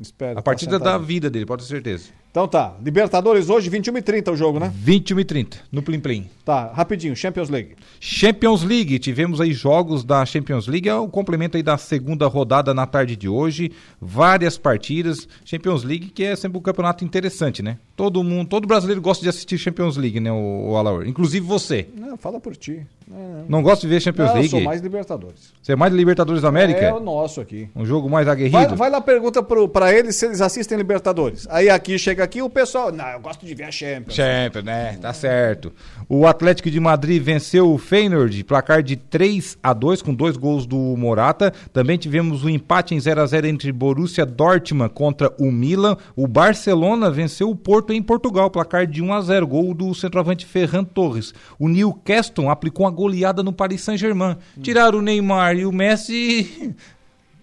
[0.00, 0.38] Espera.
[0.38, 2.10] A partida da vida dele, pode ter certeza.
[2.30, 4.70] Então tá, Libertadores hoje, 21 e 30 o jogo, né?
[4.74, 6.26] 21 e 30, no Plim Plim.
[6.44, 7.74] Tá, rapidinho, Champions League.
[7.98, 12.74] Champions League, tivemos aí jogos da Champions League, é o complemento aí da segunda rodada
[12.74, 15.26] na tarde de hoje, várias partidas.
[15.44, 17.78] Champions League que é sempre um campeonato interessante, né?
[17.96, 21.06] Todo mundo, todo brasileiro gosta de assistir Champions League, né, o, o Alaor?
[21.06, 21.88] Inclusive você.
[21.96, 22.86] Não, fala por ti.
[23.08, 24.54] Não, não gosta de ver Champions não, League?
[24.54, 25.52] Eu sou mais Libertadores.
[25.62, 26.80] Você é mais Libertadores da América?
[26.80, 27.68] É o nosso aqui.
[27.74, 28.56] Um jogo mais aguerrido?
[28.56, 31.46] Vai, vai lá, pergunta pro, pra eles se eles assistem Libertadores.
[31.50, 34.14] Aí aqui, chega aqui, o pessoal, não, eu gosto de ver a Champions.
[34.14, 34.98] Champions, né?
[35.00, 35.72] Tá certo.
[36.08, 40.66] O Atlético de Madrid venceu o Feyenoord, placar de 3 a 2 com dois gols
[40.66, 41.52] do Morata.
[41.72, 45.96] Também tivemos um empate em 0 a 0 entre Borussia Dortmund contra o Milan.
[46.16, 50.46] O Barcelona venceu o Porto em Portugal, placar de 1 a 0, gol do centroavante
[50.46, 51.32] Ferran Torres.
[51.58, 54.36] O Newcastle aplicou uma goleada no Paris Saint-Germain.
[54.62, 56.74] Tiraram o Neymar e o Messi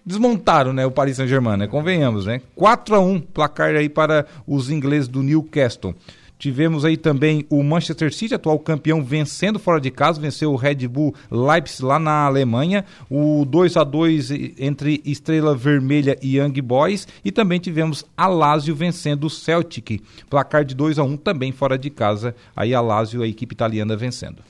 [0.06, 1.66] desmontaram, né, o Paris Saint-Germain, né?
[1.66, 2.40] Convenhamos, né?
[2.54, 5.94] 4 a 1 placar aí para os ingleses do Newcastle.
[6.38, 10.86] Tivemos aí também o Manchester City, atual campeão, vencendo fora de casa, venceu o Red
[10.86, 17.08] Bull Leipzig lá na Alemanha, o 2 a 2 entre Estrela Vermelha e Young Boys,
[17.24, 21.78] e também tivemos a Lazio vencendo o Celtic, placar de 2 a 1 também fora
[21.78, 24.42] de casa, aí a Lazio, a equipe italiana vencendo.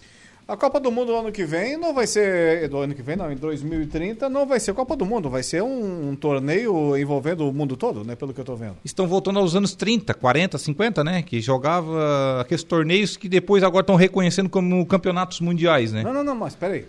[0.48, 2.68] A Copa do Mundo ano que vem não vai ser.
[2.68, 5.60] Do ano que vem, não, em 2030 não vai ser Copa do Mundo, vai ser
[5.60, 8.14] um, um, torneio envolvendo o mundo todo, né?
[8.14, 8.76] Pelo que eu tô vendo.
[8.84, 11.22] Estão voltando aos anos 30, 40, 50, né?
[11.22, 16.04] Que jogava aqueles torneios que depois agora estão reconhecendo como campeonatos mundiais, né?
[16.04, 16.86] Não, não, não, mas peraí.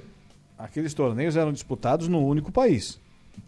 [0.55, 2.99] Aqueles torneios eram disputados no único país.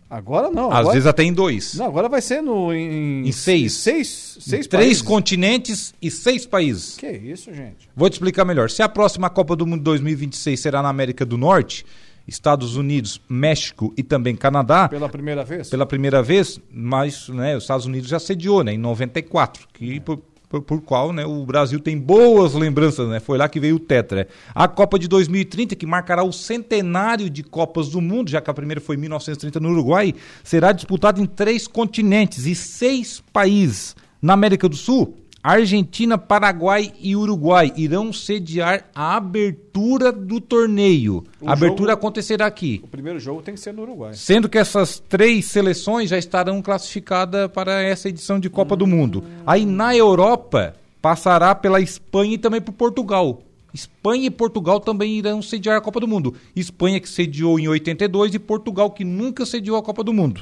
[0.10, 0.72] Agora não.
[0.72, 0.94] Às agora...
[0.94, 1.76] vezes até em dois.
[1.76, 3.74] Não, agora vai ser no, em, em seis.
[3.74, 5.02] Seis, seis Três países.
[5.04, 6.98] continentes e seis países.
[6.98, 7.88] Que isso, gente?
[7.96, 8.70] Vou te explicar melhor.
[8.70, 11.86] Se a próxima Copa do Mundo 2026 será na América do Norte,
[12.28, 14.90] Estados Unidos, México e também Canadá.
[14.90, 15.70] Pela primeira vez?
[15.70, 20.00] Pela primeira vez, mas né, os Estados Unidos já sediou, né, em 94, que é.
[20.00, 23.20] por, por, por, qual né, o Brasil tem boas lembranças, né?
[23.20, 24.28] Foi lá que veio o Tetra.
[24.54, 28.54] A Copa de 2030, que marcará o centenário de Copas do Mundo, já que a
[28.54, 33.96] primeira foi em 1930 no Uruguai, será disputada em três continentes e seis países.
[34.20, 41.24] Na América do Sul, Argentina, Paraguai e Uruguai irão sediar a abertura do torneio.
[41.42, 42.82] O a abertura jogo- acontecerá aqui.
[42.84, 44.14] O primeiro jogo tem que ser no Uruguai.
[44.14, 49.24] Sendo que essas três seleções já estarão classificadas para essa edição de Copa do Mundo.
[49.48, 53.42] Aí na Europa passará pela Espanha e também por Portugal.
[53.74, 56.34] Espanha e Portugal também irão sediar a Copa do Mundo.
[56.56, 60.42] Espanha que sediou em 82 e Portugal que nunca sediou a Copa do Mundo.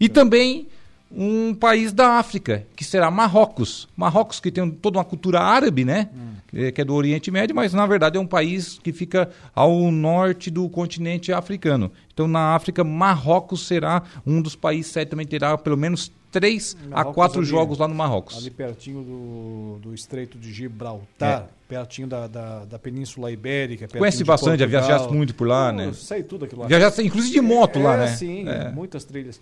[0.00, 0.68] E também
[1.10, 3.88] um país da África, que será Marrocos.
[3.96, 6.10] Marrocos que tem toda uma cultura árabe, né?
[6.48, 9.90] Que- Que é do Oriente Médio, mas na verdade é um país que fica ao
[9.90, 11.90] norte do continente africano.
[12.12, 17.14] Então na África, Marrocos será um dos países também terá pelo menos três a Marrocos
[17.14, 18.36] quatro ali, jogos lá no Marrocos.
[18.38, 23.84] Ali pertinho do, do Estreito de Gibraltar, pertinho da, da, da Península Ibérica.
[23.86, 23.98] É.
[23.98, 25.92] Conhece bastante, já viajaste muito por lá, Eu né?
[25.94, 26.66] Sei tudo aquilo lá.
[26.68, 28.06] Viajaste inclusive de moto lá, É, né?
[28.08, 28.70] Sim, É.
[28.70, 29.40] muitas trilhas.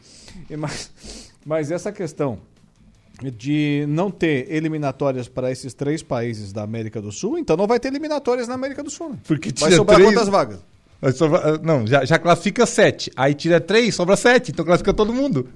[0.59, 0.91] Mas,
[1.47, 2.39] mas essa questão
[3.23, 7.81] de não ter eliminatórias para esses três países da América do Sul, então não vai
[7.81, 9.11] ter eliminatórias na América do Sul.
[9.11, 9.17] Né?
[9.27, 10.59] Porque Vai sobrar três- quantas vagas?
[11.15, 13.11] Sobra- não, já, já classifica sete.
[13.17, 14.51] Aí tira três, sobra sete.
[14.51, 15.49] Então classifica todo mundo.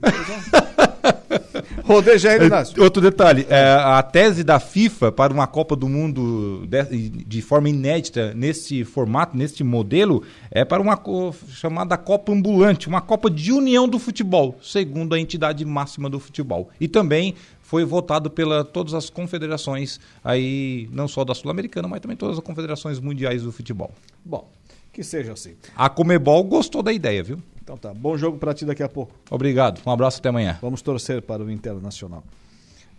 [1.84, 2.82] Rodeja aí, Inácio.
[2.82, 7.68] Outro detalhe, é, a tese da FIFA para uma Copa do Mundo de, de forma
[7.68, 11.00] inédita nesse formato, nesse modelo, é para uma
[11.48, 16.70] chamada Copa Ambulante, uma Copa de União do Futebol, segundo a entidade máxima do futebol.
[16.80, 22.16] E também foi votado pela todas as confederações aí, não só da Sul-Americana, mas também
[22.16, 23.92] todas as confederações mundiais do futebol.
[24.24, 24.50] Bom,
[24.92, 25.54] que seja assim.
[25.76, 27.40] A Comebol gostou da ideia, viu?
[27.62, 29.12] Então tá, bom jogo para ti daqui a pouco.
[29.30, 30.58] Obrigado, um abraço até amanhã.
[30.60, 32.24] Vamos torcer para o Internacional.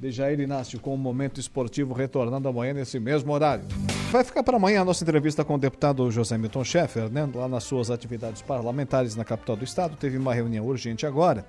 [0.01, 3.63] Dejair Inácio com o Momento Esportivo retornando amanhã nesse mesmo horário.
[4.11, 7.29] Vai ficar para amanhã a nossa entrevista com o deputado José Milton Schaeffer, né?
[7.35, 9.95] lá nas suas atividades parlamentares na capital do estado.
[9.95, 11.45] Teve uma reunião urgente agora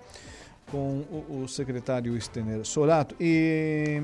[0.70, 4.02] com o, o secretário Stener Sorato e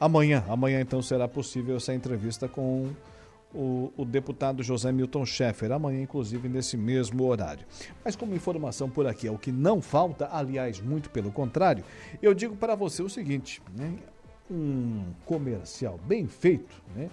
[0.00, 2.88] amanhã, amanhã então será possível essa entrevista com
[3.54, 7.66] o, o deputado José Milton Schaeffer, amanhã, inclusive, nesse mesmo horário.
[8.04, 11.84] Mas como informação por aqui é o que não falta, aliás, muito pelo contrário,
[12.22, 13.94] eu digo para você o seguinte: né?
[14.50, 17.10] um comercial bem feito, né?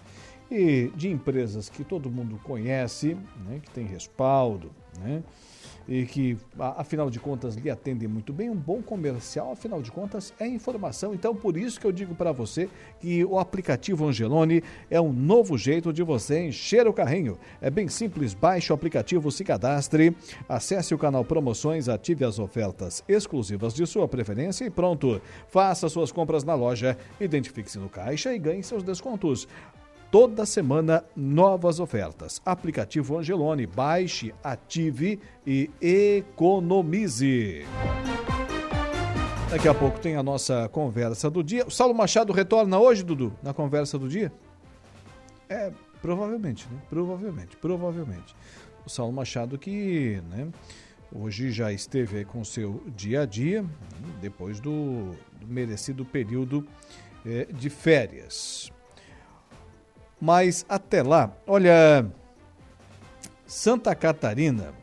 [0.50, 3.18] E de empresas que todo mundo conhece,
[3.48, 3.60] né?
[3.64, 5.24] que tem respaldo, né?
[5.88, 8.50] E que, afinal de contas, lhe atendem muito bem.
[8.50, 11.14] Um bom comercial, afinal de contas, é informação.
[11.14, 12.70] Então, por isso que eu digo para você
[13.00, 17.38] que o aplicativo Angelone é um novo jeito de você encher o carrinho.
[17.62, 20.16] É bem simples, baixe o aplicativo, se cadastre,
[20.48, 25.22] acesse o canal Promoções, ative as ofertas exclusivas de sua preferência e pronto.
[25.50, 29.48] Faça suas compras na loja, identifique-se no caixa e ganhe seus descontos.
[30.12, 32.42] Toda semana, novas ofertas.
[32.46, 33.66] Aplicativo Angelone.
[33.66, 37.66] Baixe, ative e economize.
[39.50, 41.66] Daqui a pouco tem a nossa conversa do dia.
[41.66, 44.32] O Saulo Machado retorna hoje, Dudu, na conversa do dia?
[45.50, 46.82] É, provavelmente, né?
[46.90, 48.36] Provavelmente, provavelmente.
[48.86, 50.48] O Saulo Machado que, né,
[51.12, 53.66] hoje já esteve com o seu dia a dia,
[54.22, 56.66] depois do, do merecido período
[57.26, 58.72] é, de férias.
[60.26, 62.04] Mas até lá, olha,
[63.46, 64.74] Santa Catarina.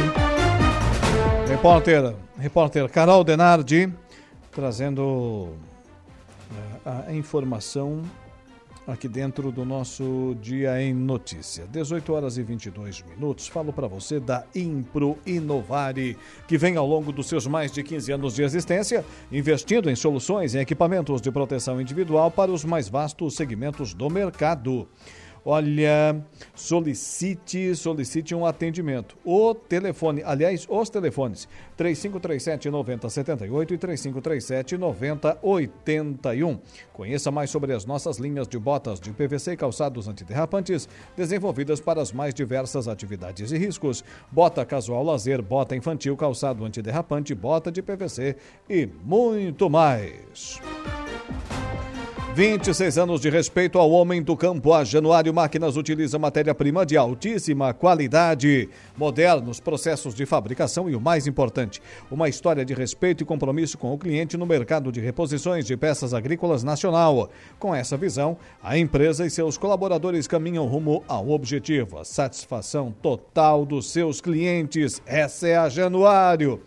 [1.48, 3.90] Repórter, repórter Carol Denardi,
[4.52, 5.54] trazendo
[6.86, 8.02] eh, a informação
[8.86, 11.66] aqui dentro do nosso Dia em Notícia.
[11.72, 13.48] 18 horas e 22 minutos.
[13.48, 18.12] Falo para você da Impro Inovare, que vem ao longo dos seus mais de 15
[18.12, 23.38] anos de existência, investindo em soluções e equipamentos de proteção individual para os mais vastos
[23.38, 24.86] segmentos do mercado.
[25.46, 26.16] Olha,
[26.56, 29.18] solicite, solicite um atendimento.
[29.24, 36.60] O telefone, aliás, os telefones 3537 9078 e 3537 9081.
[36.94, 42.02] Conheça mais sobre as nossas linhas de botas de PVC e calçados antiderrapantes, desenvolvidas para
[42.02, 44.04] as mais diversas atividades e riscos.
[44.32, 48.36] Bota casual lazer, bota infantil, calçado antiderrapante, bota de PVC
[48.70, 50.62] e muito mais.
[52.36, 54.74] 26 anos de respeito ao homem do campo.
[54.74, 61.28] A Januário Máquinas utiliza matéria-prima de altíssima qualidade, modernos processos de fabricação e o mais
[61.28, 61.80] importante,
[62.10, 66.12] uma história de respeito e compromisso com o cliente no mercado de reposições de peças
[66.12, 67.30] agrícolas nacional.
[67.60, 73.64] Com essa visão, a empresa e seus colaboradores caminham rumo ao objetivo, a satisfação total
[73.64, 75.04] dos seus clientes.
[75.06, 76.64] Essa é a Januário.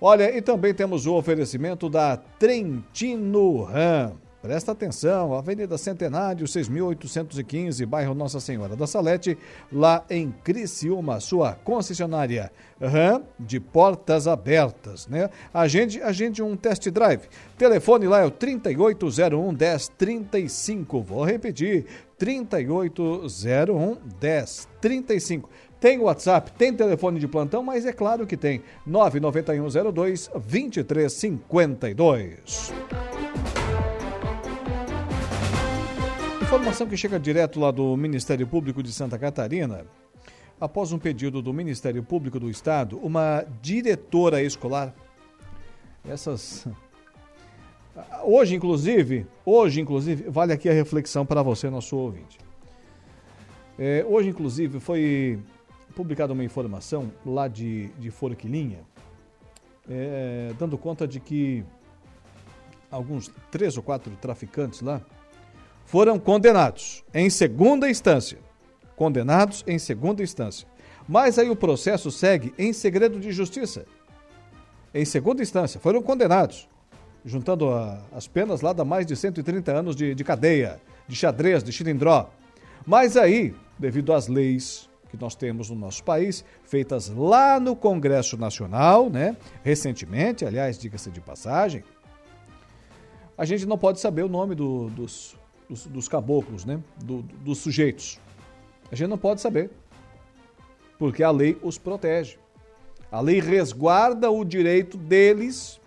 [0.00, 4.23] Olha, e também temos o oferecimento da Trentino Ram.
[4.44, 9.38] Presta atenção, Avenida Centenário, 6.815, bairro Nossa Senhora da Salete,
[9.72, 15.30] lá em Criciúma, sua concessionária RAM de portas abertas, né?
[15.50, 17.22] Agende, agende um test drive.
[17.56, 21.00] Telefone lá é o 3801 1035.
[21.00, 21.86] Vou repetir,
[22.18, 25.48] 3801 1035.
[25.80, 28.62] Tem WhatsApp, tem telefone de plantão, mas é claro que tem.
[28.84, 32.74] 99102 2352.
[36.54, 39.84] Informação que chega direto lá do Ministério Público de Santa Catarina.
[40.60, 44.94] Após um pedido do Ministério Público do Estado, uma diretora escolar,
[46.08, 46.64] essas.
[48.22, 52.38] Hoje, inclusive, hoje, inclusive, vale aqui a reflexão para você, nosso ouvinte.
[53.76, 55.40] É, hoje, inclusive, foi
[55.96, 58.78] publicada uma informação lá de, de Forquilinha,
[59.90, 61.64] é, dando conta de que
[62.92, 65.02] alguns três ou quatro traficantes lá
[65.84, 68.38] foram condenados em segunda instância.
[68.96, 70.66] Condenados em segunda instância.
[71.08, 73.84] Mas aí o processo segue em segredo de justiça.
[74.92, 76.68] Em segunda instância, foram condenados,
[77.24, 81.64] juntando a, as penas lá da mais de 130 anos de, de cadeia, de xadrez,
[81.64, 82.30] de xilindró.
[82.86, 88.36] Mas aí, devido às leis que nós temos no nosso país, feitas lá no Congresso
[88.36, 89.36] Nacional, né?
[89.62, 91.84] Recentemente, aliás, diga-se de passagem,
[93.36, 95.36] a gente não pode saber o nome do, dos,
[95.68, 96.80] dos, dos caboclos, né?
[97.02, 98.20] Do, dos sujeitos.
[98.90, 99.70] A gente não pode saber,
[100.98, 102.38] porque a lei os protege.
[103.10, 105.80] A lei resguarda o direito deles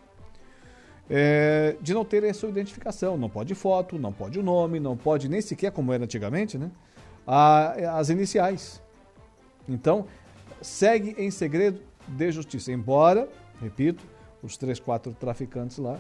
[1.10, 3.18] é, de não ter essa identificação.
[3.18, 6.72] Não pode foto, não pode o nome, não pode nem sequer, como era antigamente, né?
[7.26, 8.82] A, as iniciais.
[9.68, 10.06] Então,
[10.62, 12.72] segue em segredo de justiça.
[12.72, 13.28] Embora,
[13.62, 14.04] repito,
[14.42, 16.00] os três, quatro traficantes lá,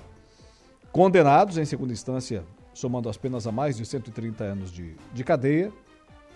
[0.92, 2.44] condenados em segunda instância
[2.78, 5.72] somando as penas a mais de 130 anos de, de cadeia,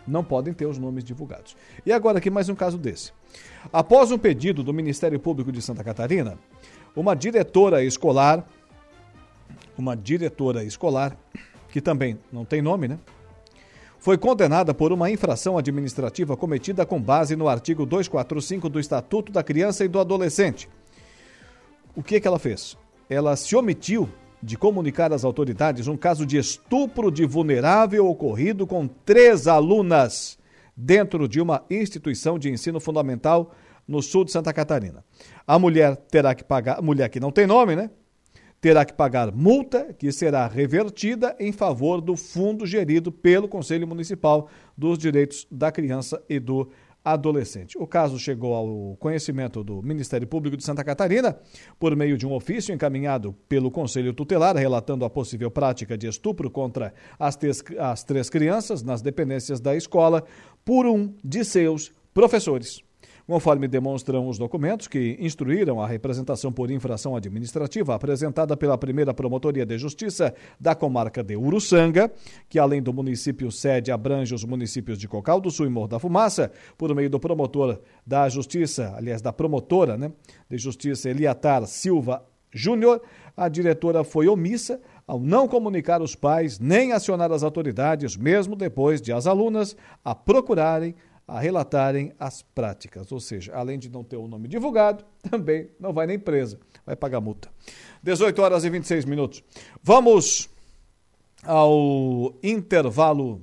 [0.07, 1.55] não podem ter os nomes divulgados.
[1.85, 3.13] E agora aqui mais um caso desse.
[3.71, 6.39] Após um pedido do Ministério Público de Santa Catarina,
[6.95, 8.43] uma diretora escolar,
[9.77, 11.15] uma diretora escolar,
[11.69, 12.97] que também não tem nome, né?
[13.99, 19.43] Foi condenada por uma infração administrativa cometida com base no artigo 245 do Estatuto da
[19.43, 20.67] Criança e do Adolescente.
[21.95, 22.75] O que, que ela fez?
[23.07, 24.09] Ela se omitiu
[24.41, 30.37] de comunicar às autoridades um caso de estupro de vulnerável ocorrido com três alunas
[30.75, 33.53] dentro de uma instituição de ensino fundamental
[33.87, 35.03] no sul de Santa Catarina.
[35.45, 37.89] A mulher terá que pagar, mulher que não tem nome, né?
[38.59, 44.49] Terá que pagar multa que será revertida em favor do fundo gerido pelo Conselho Municipal
[44.77, 46.69] dos Direitos da Criança e do.
[47.77, 51.37] O caso chegou ao conhecimento do Ministério Público de Santa Catarina
[51.79, 56.49] por meio de um ofício encaminhado pelo Conselho Tutelar relatando a possível prática de estupro
[56.49, 57.37] contra as,
[57.79, 60.23] as três crianças nas dependências da escola
[60.63, 62.83] por um de seus professores
[63.27, 69.65] conforme demonstram os documentos que instruíram a representação por infração administrativa apresentada pela primeira Promotoria
[69.65, 72.11] de Justiça da comarca de Uruçanga,
[72.49, 75.99] que além do município sede abrange os municípios de Cocal do Sul e Morro da
[75.99, 80.11] Fumaça, por meio do promotor da Justiça, aliás, da promotora né,
[80.49, 83.01] de Justiça Eliatar Silva Júnior,
[83.35, 89.01] a diretora foi omissa ao não comunicar os pais nem acionar as autoridades, mesmo depois
[89.01, 90.95] de as alunas a procurarem
[91.31, 95.93] a relatarem as práticas, ou seja, além de não ter o nome divulgado, também não
[95.93, 97.49] vai nem presa, vai pagar multa.
[98.03, 99.41] 18 horas e 26 minutos.
[99.81, 100.49] Vamos
[101.41, 103.41] ao intervalo,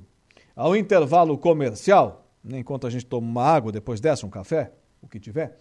[0.55, 4.71] ao intervalo comercial, enquanto a gente toma uma água, depois dessa um café,
[5.01, 5.57] o que tiver.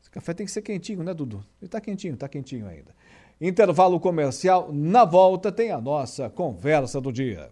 [0.00, 1.44] Esse café tem que ser quentinho, né, Dudu?
[1.60, 2.94] Ele está quentinho, está quentinho ainda.
[3.38, 7.50] Intervalo comercial, na volta tem a nossa conversa do dia.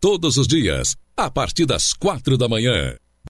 [0.00, 2.96] Todos os dias a partir das quatro da manhã.